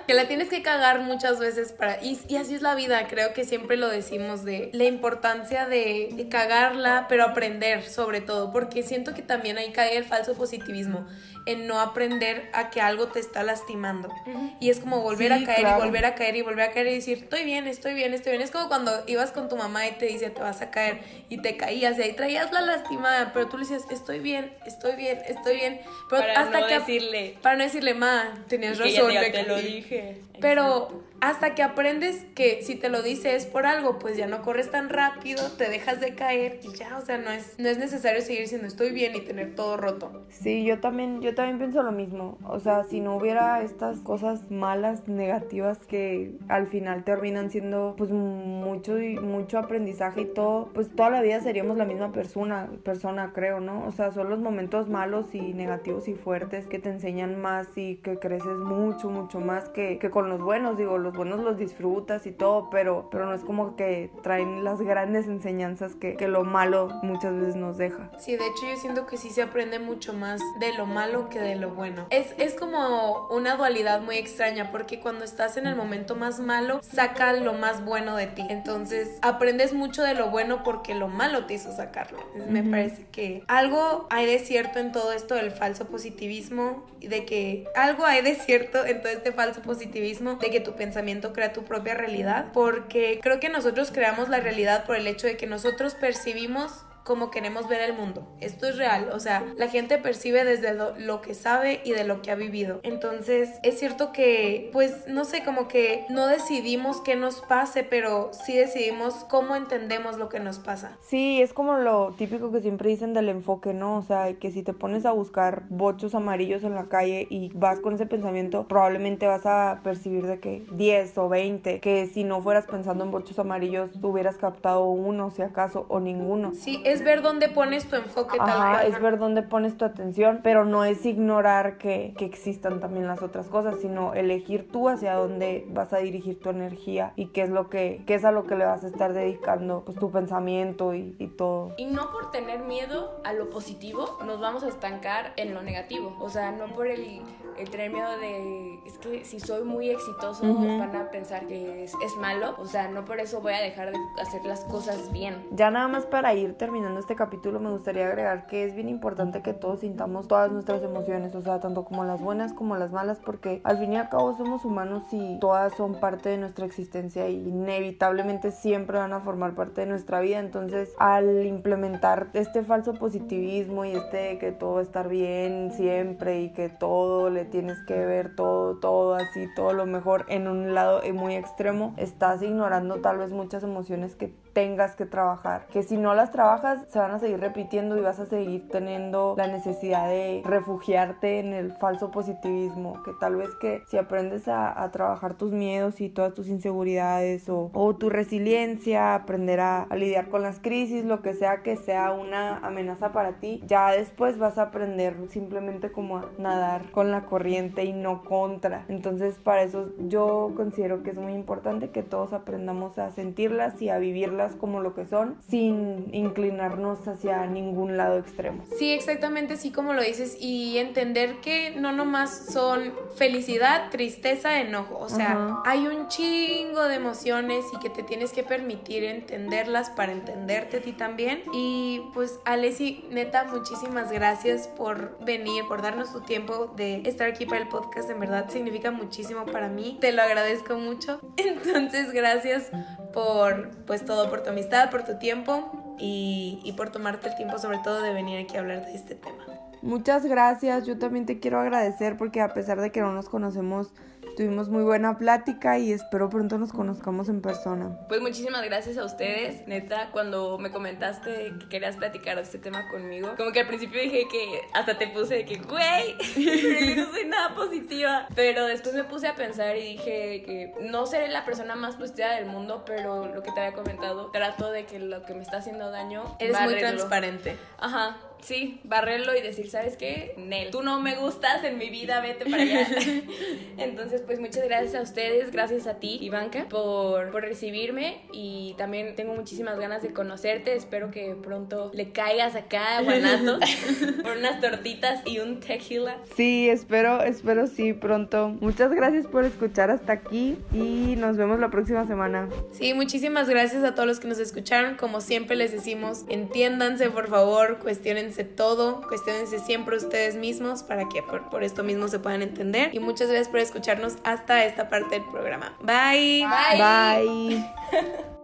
que 0.06 0.14
la 0.14 0.28
tienes 0.28 0.48
que 0.48 0.62
cagar 0.62 1.00
muchas 1.00 1.38
veces 1.38 1.72
para... 1.72 2.02
Y, 2.02 2.20
y, 2.28 2.36
así 2.36 2.54
es 2.54 2.62
la 2.62 2.74
vida, 2.74 3.06
creo 3.08 3.32
que 3.32 3.44
siempre 3.44 3.76
lo 3.76 3.88
decimos 3.88 4.44
de 4.44 4.70
la 4.72 4.84
importancia 4.84 5.66
de, 5.66 6.10
de 6.12 6.28
cagarla, 6.28 7.06
pero 7.08 7.24
aprender 7.24 7.82
sobre 7.82 8.20
todo, 8.20 8.52
porque 8.52 8.82
siento 8.82 9.14
que 9.14 9.22
también 9.22 9.58
ahí 9.58 9.72
cae 9.72 9.96
el 9.96 10.04
falso 10.04 10.34
positivismo 10.34 11.06
en 11.46 11.68
no 11.68 11.80
aprender 11.80 12.50
a 12.52 12.70
que 12.70 12.80
algo 12.80 13.06
te 13.06 13.20
está 13.20 13.44
lastimando. 13.44 14.12
Y 14.60 14.70
es 14.70 14.80
como 14.80 15.00
volver 15.00 15.32
a 15.32 15.44
caer 15.44 15.60
y 15.60 15.80
volver 15.80 16.04
a 16.04 16.14
caer 16.16 16.36
y 16.36 16.42
volver 16.42 16.68
a 16.68 16.72
caer 16.72 16.88
y 16.88 16.94
decir, 16.96 17.18
estoy 17.22 17.44
bien, 17.44 17.68
estoy 17.68 17.94
bien, 17.94 18.12
estoy 18.12 18.32
bien. 18.32 18.42
Es 18.42 18.50
como 18.50 18.66
cuando 18.66 19.04
ibas 19.06 19.30
con 19.30 19.48
tu 19.48 19.56
mamá 19.56 19.86
y 19.86 19.92
te 19.92 20.06
dice, 20.06 20.25
te 20.30 20.40
vas 20.42 20.62
a 20.62 20.70
caer 20.70 21.00
y 21.28 21.38
te 21.38 21.56
caías 21.56 21.98
y 21.98 22.02
ahí 22.02 22.12
traías 22.12 22.52
la 22.52 22.60
lastimada, 22.60 23.32
pero 23.32 23.48
tú 23.48 23.58
le 23.58 23.64
decías, 23.64 23.84
estoy 23.90 24.20
bien, 24.20 24.52
estoy 24.66 24.96
bien, 24.96 25.20
estoy 25.26 25.56
bien. 25.56 25.80
Pero 26.10 26.22
para 26.22 26.40
hasta 26.40 26.60
no 26.60 26.66
decirle. 26.66 27.38
Para 27.42 27.56
no 27.56 27.64
decirle, 27.64 27.94
ma, 27.94 28.44
tenías 28.48 28.78
razón. 28.78 29.12
te 29.32 29.42
lo 29.44 29.56
dije. 29.56 30.22
Pero 30.40 31.02
hasta 31.20 31.54
que 31.54 31.62
aprendes 31.62 32.24
que 32.34 32.62
si 32.62 32.76
te 32.76 32.88
lo 32.88 33.02
dice 33.02 33.36
es 33.36 33.46
por 33.46 33.66
algo, 33.66 33.98
pues 33.98 34.16
ya 34.16 34.26
no 34.26 34.42
corres 34.42 34.70
tan 34.70 34.88
rápido, 34.88 35.42
te 35.56 35.68
dejas 35.68 36.00
de 36.00 36.14
caer 36.14 36.60
y 36.62 36.76
ya, 36.76 36.96
o 36.98 37.00
sea, 37.00 37.18
no 37.18 37.30
es, 37.30 37.58
no 37.58 37.68
es 37.68 37.78
necesario 37.78 38.20
seguir 38.22 38.42
diciendo 38.42 38.66
estoy 38.66 38.92
bien 38.92 39.14
y 39.14 39.20
tener 39.20 39.54
todo 39.54 39.76
roto. 39.76 40.24
Sí, 40.28 40.64
yo 40.64 40.80
también, 40.80 41.20
yo 41.20 41.34
también 41.34 41.58
pienso 41.58 41.82
lo 41.82 41.92
mismo. 41.92 42.38
O 42.44 42.60
sea, 42.60 42.84
si 42.84 43.00
no 43.00 43.16
hubiera 43.16 43.62
estas 43.62 43.98
cosas 44.00 44.50
malas, 44.50 45.08
negativas 45.08 45.78
que 45.86 46.36
al 46.48 46.66
final 46.66 47.04
terminan 47.04 47.50
siendo 47.50 47.94
pues 47.96 48.10
mucho 48.10 48.96
mucho 49.22 49.58
aprendizaje 49.58 50.22
y 50.22 50.24
todo, 50.26 50.70
pues 50.72 50.94
toda 50.94 51.10
la 51.10 51.22
vida 51.22 51.40
seríamos 51.40 51.76
la 51.76 51.84
misma 51.84 52.12
persona, 52.12 52.68
persona 52.84 53.32
creo, 53.34 53.60
¿no? 53.60 53.86
O 53.86 53.92
sea, 53.92 54.12
son 54.12 54.28
los 54.30 54.38
momentos 54.38 54.88
malos 54.88 55.34
y 55.34 55.54
negativos 55.54 56.08
y 56.08 56.14
fuertes 56.14 56.66
que 56.66 56.78
te 56.78 56.90
enseñan 56.90 57.40
más 57.40 57.68
y 57.76 57.96
que 57.96 58.18
creces 58.18 58.56
mucho, 58.58 59.10
mucho 59.10 59.40
más 59.40 59.68
que, 59.68 59.98
que 59.98 60.10
con 60.10 60.28
los 60.28 60.40
buenos. 60.40 60.78
Digo, 60.78 60.98
los 61.06 61.14
buenos 61.14 61.40
los 61.40 61.56
disfrutas 61.56 62.26
y 62.26 62.32
todo, 62.32 62.68
pero, 62.70 63.08
pero 63.10 63.26
no 63.26 63.34
es 63.34 63.42
como 63.42 63.76
que 63.76 64.10
traen 64.22 64.64
las 64.64 64.80
grandes 64.80 65.26
enseñanzas 65.26 65.94
que, 65.94 66.16
que 66.16 66.26
lo 66.26 66.42
malo 66.42 66.88
muchas 67.02 67.34
veces 67.34 67.54
nos 67.54 67.76
deja. 67.78 68.10
Sí, 68.18 68.36
de 68.36 68.44
hecho 68.44 68.66
yo 68.68 68.76
siento 68.76 69.06
que 69.06 69.16
sí 69.16 69.30
se 69.30 69.42
aprende 69.42 69.78
mucho 69.78 70.12
más 70.12 70.40
de 70.58 70.72
lo 70.74 70.84
malo 70.86 71.28
que 71.28 71.38
de 71.38 71.54
lo 71.54 71.70
bueno. 71.70 72.06
Es, 72.10 72.34
es 72.38 72.54
como 72.54 73.28
una 73.28 73.56
dualidad 73.56 74.00
muy 74.00 74.16
extraña 74.16 74.72
porque 74.72 74.98
cuando 74.98 75.24
estás 75.24 75.56
en 75.56 75.66
el 75.66 75.76
momento 75.76 76.16
más 76.16 76.40
malo, 76.40 76.80
saca 76.82 77.32
lo 77.34 77.52
más 77.52 77.84
bueno 77.84 78.16
de 78.16 78.26
ti. 78.26 78.42
Entonces 78.48 79.18
aprendes 79.22 79.72
mucho 79.72 80.02
de 80.02 80.14
lo 80.14 80.30
bueno 80.30 80.64
porque 80.64 80.94
lo 80.94 81.06
malo 81.06 81.46
te 81.46 81.54
hizo 81.54 81.70
sacarlo. 81.72 82.18
Me 82.48 82.64
parece 82.64 83.06
que 83.12 83.44
algo 83.46 84.06
hay 84.10 84.26
de 84.26 84.40
cierto 84.40 84.80
en 84.80 84.90
todo 84.90 85.12
esto 85.12 85.36
del 85.36 85.52
falso 85.52 85.86
positivismo, 85.86 86.84
de 87.00 87.24
que 87.24 87.66
algo 87.76 88.04
hay 88.04 88.22
de 88.22 88.34
cierto 88.34 88.84
en 88.84 89.00
todo 89.00 89.12
este 89.12 89.32
falso 89.32 89.62
positivismo, 89.62 90.34
de 90.36 90.50
que 90.50 90.60
tu 90.60 90.72
pensamiento 90.96 91.34
crea 91.34 91.52
tu 91.52 91.62
propia 91.62 91.92
realidad, 91.92 92.46
porque 92.54 93.20
creo 93.22 93.38
que 93.38 93.50
nosotros 93.50 93.90
creamos 93.92 94.30
la 94.30 94.40
realidad 94.40 94.86
por 94.86 94.96
el 94.96 95.06
hecho 95.06 95.26
de 95.26 95.36
que 95.36 95.46
nosotros 95.46 95.92
percibimos 95.92 96.85
como 97.06 97.30
queremos 97.30 97.68
ver 97.68 97.80
el 97.80 97.96
mundo. 97.96 98.26
Esto 98.40 98.66
es 98.66 98.76
real, 98.76 99.10
o 99.12 99.20
sea, 99.20 99.44
la 99.56 99.68
gente 99.68 99.96
percibe 99.96 100.44
desde 100.44 100.74
lo, 100.74 101.20
que 101.22 101.34
sabe 101.34 101.80
y 101.84 101.92
de 101.92 102.04
lo 102.04 102.20
que 102.20 102.30
ha 102.30 102.34
vivido. 102.34 102.80
Entonces, 102.82 103.50
es 103.62 103.78
cierto 103.78 104.12
que, 104.12 104.70
pues, 104.72 105.06
no 105.06 105.24
sé, 105.24 105.44
como 105.44 105.68
que 105.68 106.04
no 106.10 106.26
decidimos 106.26 107.00
qué 107.00 107.16
nos 107.16 107.40
pase, 107.40 107.84
pero 107.84 108.30
sí 108.32 108.56
decidimos 108.56 109.14
cómo 109.30 109.56
entendemos 109.56 110.18
lo 110.18 110.28
que 110.28 110.40
nos 110.40 110.58
pasa. 110.58 110.98
Sí, 111.00 111.40
es 111.40 111.52
como 111.52 111.76
lo 111.76 112.12
típico 112.18 112.50
que 112.50 112.60
siempre 112.60 112.90
dicen 112.90 113.14
del 113.14 113.28
enfoque, 113.28 113.72
¿no? 113.72 113.96
O 113.98 114.02
sea, 114.02 114.34
que 114.34 114.50
si 114.50 114.62
te 114.62 114.72
pones 114.72 115.06
a 115.06 115.12
buscar 115.12 115.62
bochos 115.68 116.14
amarillos 116.14 116.64
en 116.64 116.74
la 116.74 116.84
calle 116.84 117.26
y 117.30 117.50
vas 117.54 117.78
con 117.78 117.94
ese 117.94 118.06
pensamiento, 118.06 118.66
probablemente 118.66 119.26
vas 119.26 119.46
a 119.46 119.80
percibir 119.84 120.26
de 120.26 120.40
que 120.40 120.64
10 120.72 121.18
o 121.18 121.28
20, 121.28 121.80
que 121.80 122.06
si 122.06 122.24
no 122.24 122.42
fueras 122.42 122.66
pensando 122.66 123.04
en 123.04 123.12
bochos 123.12 123.38
amarillos, 123.38 123.90
hubieras 124.02 124.36
captado 124.36 124.86
uno, 124.86 125.30
si 125.30 125.42
acaso, 125.42 125.86
o 125.88 126.00
ninguno. 126.00 126.52
Sí, 126.54 126.82
es 126.84 126.95
es 126.96 127.04
ver 127.04 127.22
dónde 127.22 127.48
pones 127.48 127.88
tu 127.88 127.96
enfoque 127.96 128.38
tal 128.38 128.48
Ajá, 128.48 128.84
es 128.84 129.00
ver 129.00 129.18
dónde 129.18 129.42
pones 129.42 129.76
tu 129.76 129.84
atención, 129.84 130.40
pero 130.42 130.64
no 130.64 130.84
es 130.84 131.04
ignorar 131.04 131.78
que, 131.78 132.14
que, 132.16 132.24
existan 132.24 132.80
también 132.80 133.06
las 133.06 133.22
otras 133.22 133.48
cosas, 133.48 133.76
sino 133.80 134.14
elegir 134.14 134.70
tú 134.70 134.88
hacia 134.88 135.14
dónde 135.14 135.66
vas 135.68 135.92
a 135.92 135.98
dirigir 135.98 136.40
tu 136.40 136.50
energía 136.50 137.12
y 137.16 137.28
qué 137.28 137.42
es 137.42 137.50
lo 137.50 137.68
que, 137.68 138.02
qué 138.06 138.14
es 138.14 138.24
a 138.24 138.32
lo 138.32 138.44
que 138.44 138.56
le 138.56 138.64
vas 138.64 138.84
a 138.84 138.88
estar 138.88 139.12
dedicando 139.12 139.82
pues 139.84 139.98
tu 139.98 140.10
pensamiento 140.10 140.94
y, 140.94 141.14
y 141.18 141.28
todo. 141.28 141.72
Y 141.76 141.86
no 141.86 142.10
por 142.10 142.30
tener 142.30 142.60
miedo 142.60 143.20
a 143.24 143.32
lo 143.32 143.50
positivo 143.50 144.18
nos 144.24 144.40
vamos 144.40 144.64
a 144.64 144.68
estancar 144.68 145.32
en 145.36 145.54
lo 145.54 145.62
negativo, 145.62 146.16
o 146.20 146.28
sea, 146.28 146.52
no 146.52 146.66
por 146.74 146.86
el 146.86 147.22
el 147.58 147.70
tener 147.70 147.90
miedo 147.90 148.18
de, 148.18 148.80
es 148.86 148.98
que 148.98 149.24
si 149.24 149.40
soy 149.40 149.64
muy 149.64 149.90
exitoso 149.90 150.42
van 150.54 150.94
a 150.94 151.10
pensar 151.10 151.46
que 151.46 151.84
es, 151.84 151.92
es, 152.04 152.16
malo, 152.16 152.54
o 152.58 152.66
sea, 152.66 152.88
no 152.88 153.04
por 153.04 153.20
eso 153.20 153.40
voy 153.40 153.54
a 153.54 153.60
dejar 153.60 153.92
de 153.92 153.98
hacer 154.20 154.44
las 154.44 154.64
cosas 154.64 155.12
bien. 155.12 155.46
Ya 155.52 155.70
nada 155.70 155.88
más 155.88 156.06
para 156.06 156.34
ir 156.34 156.56
terminando 156.56 156.85
este 156.98 157.16
capítulo 157.16 157.58
me 157.60 157.70
gustaría 157.70 158.06
agregar 158.06 158.46
que 158.46 158.64
es 158.64 158.74
bien 158.74 158.88
importante 158.88 159.42
que 159.42 159.52
todos 159.52 159.80
sintamos 159.80 160.28
todas 160.28 160.52
nuestras 160.52 160.82
emociones, 160.82 161.34
o 161.34 161.42
sea, 161.42 161.60
tanto 161.60 161.84
como 161.84 162.04
las 162.04 162.20
buenas 162.20 162.52
como 162.52 162.76
las 162.76 162.92
malas, 162.92 163.18
porque 163.24 163.60
al 163.64 163.78
fin 163.78 163.92
y 163.94 163.96
al 163.96 164.08
cabo 164.08 164.36
somos 164.36 164.64
humanos 164.64 165.02
y 165.10 165.38
todas 165.40 165.74
son 165.74 165.98
parte 165.98 166.28
de 166.28 166.38
nuestra 166.38 166.66
existencia 166.66 167.28
y 167.28 167.48
inevitablemente 167.48 168.52
siempre 168.52 168.98
van 168.98 169.12
a 169.12 169.20
formar 169.20 169.54
parte 169.54 169.82
de 169.82 169.86
nuestra 169.88 170.20
vida, 170.20 170.38
entonces 170.38 170.94
al 170.98 171.44
implementar 171.46 172.28
este 172.32 172.62
falso 172.62 172.94
positivismo 172.94 173.84
y 173.84 173.92
este 173.92 174.38
que 174.38 174.52
todo 174.52 174.74
va 174.74 174.80
a 174.80 174.82
estar 174.82 175.08
bien 175.08 175.72
siempre 175.72 176.40
y 176.42 176.52
que 176.52 176.68
todo 176.68 177.30
le 177.30 177.44
tienes 177.44 177.78
que 177.86 177.94
ver 177.94 178.36
todo, 178.36 178.78
todo 178.78 179.14
así, 179.14 179.46
todo 179.56 179.72
lo 179.72 179.86
mejor 179.86 180.24
en 180.28 180.48
un 180.48 180.74
lado 180.74 181.00
muy 181.12 181.34
extremo, 181.34 181.94
estás 181.96 182.42
ignorando 182.42 183.00
tal 183.00 183.18
vez 183.18 183.30
muchas 183.30 183.62
emociones 183.62 184.14
que 184.14 184.34
tengas 184.56 184.96
que 184.96 185.04
trabajar, 185.04 185.66
que 185.70 185.82
si 185.82 185.98
no 185.98 186.14
las 186.14 186.32
trabajas 186.32 186.86
se 186.88 186.98
van 186.98 187.10
a 187.10 187.18
seguir 187.18 187.38
repitiendo 187.38 187.94
y 187.98 188.00
vas 188.00 188.18
a 188.20 188.24
seguir 188.24 188.66
teniendo 188.70 189.34
la 189.36 189.48
necesidad 189.48 190.08
de 190.08 190.40
refugiarte 190.46 191.40
en 191.40 191.52
el 191.52 191.72
falso 191.74 192.10
positivismo, 192.10 193.02
que 193.02 193.12
tal 193.20 193.36
vez 193.36 193.50
que 193.60 193.82
si 193.86 193.98
aprendes 193.98 194.48
a, 194.48 194.82
a 194.82 194.90
trabajar 194.92 195.34
tus 195.34 195.52
miedos 195.52 196.00
y 196.00 196.08
todas 196.08 196.32
tus 196.32 196.48
inseguridades 196.48 197.50
o, 197.50 197.70
o 197.74 197.96
tu 197.96 198.08
resiliencia, 198.08 199.14
aprender 199.14 199.60
a, 199.60 199.82
a, 199.82 199.94
lidiar 199.94 200.30
con 200.30 200.40
las 200.40 200.58
crisis, 200.58 201.04
lo 201.04 201.20
que 201.20 201.34
sea 201.34 201.62
que 201.62 201.76
sea 201.76 202.12
una 202.12 202.56
amenaza 202.60 203.12
para 203.12 203.32
ti, 203.32 203.62
ya 203.66 203.90
después 203.90 204.38
vas 204.38 204.56
a 204.56 204.62
aprender 204.62 205.16
simplemente 205.28 205.92
como 205.92 206.16
a 206.16 206.30
nadar 206.38 206.90
con 206.92 207.10
la 207.10 207.26
corriente 207.26 207.84
y 207.84 207.92
no 207.92 208.24
contra. 208.24 208.86
Entonces 208.88 209.38
para 209.38 209.64
eso 209.64 209.90
yo 209.98 210.54
considero 210.56 211.02
que 211.02 211.10
es 211.10 211.18
muy 211.18 211.34
importante 211.34 211.90
que 211.90 212.02
todos 212.02 212.32
aprendamos 212.32 212.96
a 212.96 213.10
sentirlas 213.10 213.82
y 213.82 213.90
a 213.90 213.98
vivirlas 213.98 214.45
como 214.54 214.80
lo 214.80 214.94
que 214.94 215.06
son 215.06 215.36
sin 215.48 216.14
inclinarnos 216.14 217.06
hacia 217.08 217.46
ningún 217.46 217.96
lado 217.96 218.18
extremo. 218.18 218.64
Sí, 218.78 218.92
exactamente 218.92 219.54
así 219.54 219.70
como 219.70 219.92
lo 219.92 220.02
dices 220.02 220.36
y 220.40 220.78
entender 220.78 221.40
que 221.40 221.72
no 221.72 221.92
nomás 221.92 222.46
son 222.52 222.92
felicidad, 223.16 223.90
tristeza, 223.90 224.60
enojo, 224.60 224.98
o 224.98 225.08
sea, 225.08 225.58
hay 225.64 225.86
un 225.86 226.08
chingo 226.08 226.84
de 226.84 226.96
emociones 226.96 227.64
y 227.74 227.78
que 227.78 227.90
te 227.90 228.02
tienes 228.02 228.32
que 228.32 228.42
permitir 228.42 229.04
entenderlas 229.04 229.90
para 229.90 230.12
entenderte 230.12 230.78
a 230.78 230.80
ti 230.80 230.92
también. 230.92 231.42
Y 231.52 232.02
pues 232.14 232.38
Alessi, 232.44 233.04
neta, 233.10 233.44
muchísimas 233.44 234.12
gracias 234.12 234.68
por 234.68 235.18
venir, 235.24 235.64
por 235.66 235.82
darnos 235.82 236.12
tu 236.12 236.20
tiempo 236.20 236.72
de 236.76 237.02
estar 237.04 237.28
aquí 237.28 237.46
para 237.46 237.60
el 237.62 237.68
podcast, 237.68 238.10
en 238.10 238.20
verdad 238.20 238.48
significa 238.48 238.90
muchísimo 238.90 239.46
para 239.46 239.68
mí, 239.68 239.98
te 240.00 240.12
lo 240.12 240.22
agradezco 240.22 240.76
mucho, 240.76 241.20
entonces 241.36 242.12
gracias 242.12 242.70
por 243.12 243.70
pues 243.86 244.04
todo, 244.04 244.28
por 244.28 244.35
tu 244.42 244.50
amistad, 244.50 244.90
por 244.90 245.04
tu 245.04 245.18
tiempo 245.18 245.96
y 245.98 246.72
por 246.76 246.90
tomarte 246.90 247.28
el 247.28 247.36
tiempo 247.36 247.58
sobre 247.58 247.78
todo 247.78 248.02
de 248.02 248.12
venir 248.12 248.44
aquí 248.44 248.56
a 248.56 248.60
hablar 248.60 248.84
de 248.84 248.94
este 248.94 249.14
tema. 249.14 249.44
Muchas 249.82 250.26
gracias, 250.26 250.86
yo 250.86 250.98
también 250.98 251.26
te 251.26 251.38
quiero 251.38 251.60
agradecer 251.60 252.16
porque 252.16 252.40
a 252.40 252.48
pesar 252.52 252.80
de 252.80 252.90
que 252.90 253.00
no 253.00 253.12
nos 253.12 253.28
conocemos 253.28 253.92
Tuvimos 254.36 254.68
muy 254.68 254.82
buena 254.82 255.16
plática 255.16 255.78
y 255.78 255.92
espero 255.92 256.28
pronto 256.28 256.58
nos 256.58 256.70
conozcamos 256.70 257.30
en 257.30 257.40
persona. 257.40 257.96
Pues 258.06 258.20
muchísimas 258.20 258.62
gracias 258.64 258.98
a 258.98 259.04
ustedes, 259.04 259.66
neta, 259.66 260.10
cuando 260.12 260.58
me 260.58 260.70
comentaste 260.70 261.54
que 261.58 261.68
querías 261.70 261.96
platicar 261.96 262.36
de 262.36 262.42
este 262.42 262.58
tema 262.58 262.86
conmigo, 262.88 263.34
como 263.38 263.50
que 263.52 263.60
al 263.60 263.66
principio 263.66 263.98
dije 263.98 264.28
que 264.30 264.60
hasta 264.74 264.98
te 264.98 265.08
puse 265.08 265.36
de 265.36 265.44
que, 265.46 265.56
güey, 265.56 266.16
no 266.96 267.10
soy 267.10 267.24
nada 267.24 267.54
positiva, 267.54 268.28
pero 268.34 268.66
después 268.66 268.94
me 268.94 269.04
puse 269.04 269.26
a 269.26 269.34
pensar 269.34 269.74
y 269.78 269.92
dije 269.92 270.42
que 270.42 270.74
no 270.82 271.06
seré 271.06 271.28
la 271.28 271.46
persona 271.46 271.74
más 271.74 271.96
positiva 271.96 272.32
del 272.32 272.44
mundo, 272.44 272.82
pero 272.84 273.28
lo 273.34 273.42
que 273.42 273.50
te 273.52 273.60
había 273.60 273.72
comentado, 273.72 274.30
trato 274.32 274.70
de 274.70 274.84
que 274.84 274.98
lo 274.98 275.22
que 275.24 275.32
me 275.32 275.40
está 275.40 275.58
haciendo 275.58 275.90
daño... 275.90 276.36
Eres 276.40 276.60
muy 276.60 276.76
transparente. 276.76 277.56
Ajá, 277.78 278.18
sí, 278.40 278.80
barrerlo 278.84 279.36
y 279.36 279.42
decir, 279.42 279.68
¿sabes 279.68 279.96
qué? 279.96 280.34
Nel, 280.36 280.70
tú 280.70 280.82
no 280.82 281.00
me 281.00 281.16
gustas 281.16 281.64
en 281.64 281.78
mi 281.78 281.90
vida, 281.90 282.20
vete 282.20 282.48
para 282.48 282.62
allá. 282.62 282.86
Entonces, 283.78 284.22
pues 284.22 284.40
muchas 284.40 284.64
gracias 284.64 284.94
a 284.94 285.02
ustedes, 285.02 285.50
gracias 285.52 285.86
a 285.86 285.94
ti, 285.94 286.18
Ivanka, 286.20 286.66
por, 286.68 287.30
por 287.30 287.42
recibirme 287.42 288.18
y 288.32 288.74
también 288.78 289.14
tengo 289.14 289.34
muchísimas 289.34 289.78
ganas 289.78 290.02
de 290.02 290.12
conocerte. 290.12 290.74
Espero 290.74 291.10
que 291.10 291.34
pronto 291.34 291.90
le 291.94 292.10
caigas 292.10 292.54
acá 292.54 292.98
a 292.98 293.02
Guanato 293.02 293.58
por 294.22 294.36
unas 294.36 294.60
tortitas 294.60 295.22
y 295.26 295.38
un 295.38 295.60
tequila. 295.60 296.18
Sí, 296.36 296.68
espero, 296.68 297.22
espero 297.22 297.66
sí, 297.66 297.92
pronto. 297.92 298.48
Muchas 298.60 298.92
gracias 298.92 299.26
por 299.26 299.44
escuchar 299.44 299.90
hasta 299.90 300.12
aquí 300.12 300.56
y 300.72 301.16
nos 301.16 301.36
vemos 301.36 301.58
la 301.58 301.70
próxima 301.70 302.06
semana. 302.06 302.48
Sí, 302.72 302.94
muchísimas 302.94 303.48
gracias 303.48 303.84
a 303.84 303.94
todos 303.94 304.06
los 304.06 304.20
que 304.20 304.28
nos 304.28 304.38
escucharon. 304.38 304.96
Como 304.96 305.20
siempre 305.20 305.56
les 305.56 305.72
decimos, 305.72 306.24
entiéndanse, 306.28 307.10
por 307.10 307.28
favor, 307.28 307.78
cuestionense 308.26 308.44
todo, 308.44 309.02
cuestionense 309.08 309.58
siempre 309.60 309.96
ustedes 309.96 310.34
mismos 310.36 310.82
para 310.82 311.08
que 311.08 311.22
por, 311.22 311.48
por 311.48 311.62
esto 311.62 311.84
mismo 311.84 312.08
se 312.08 312.18
puedan 312.18 312.42
entender. 312.42 312.94
Y 312.94 312.98
muchas 312.98 313.28
gracias 313.28 313.48
por 313.48 313.60
escucharnos 313.60 314.16
hasta 314.24 314.64
esta 314.64 314.88
parte 314.88 315.16
del 315.16 315.24
programa. 315.30 315.76
Bye. 315.80 316.46
Bye. 316.46 317.58
Bye. 317.92 318.26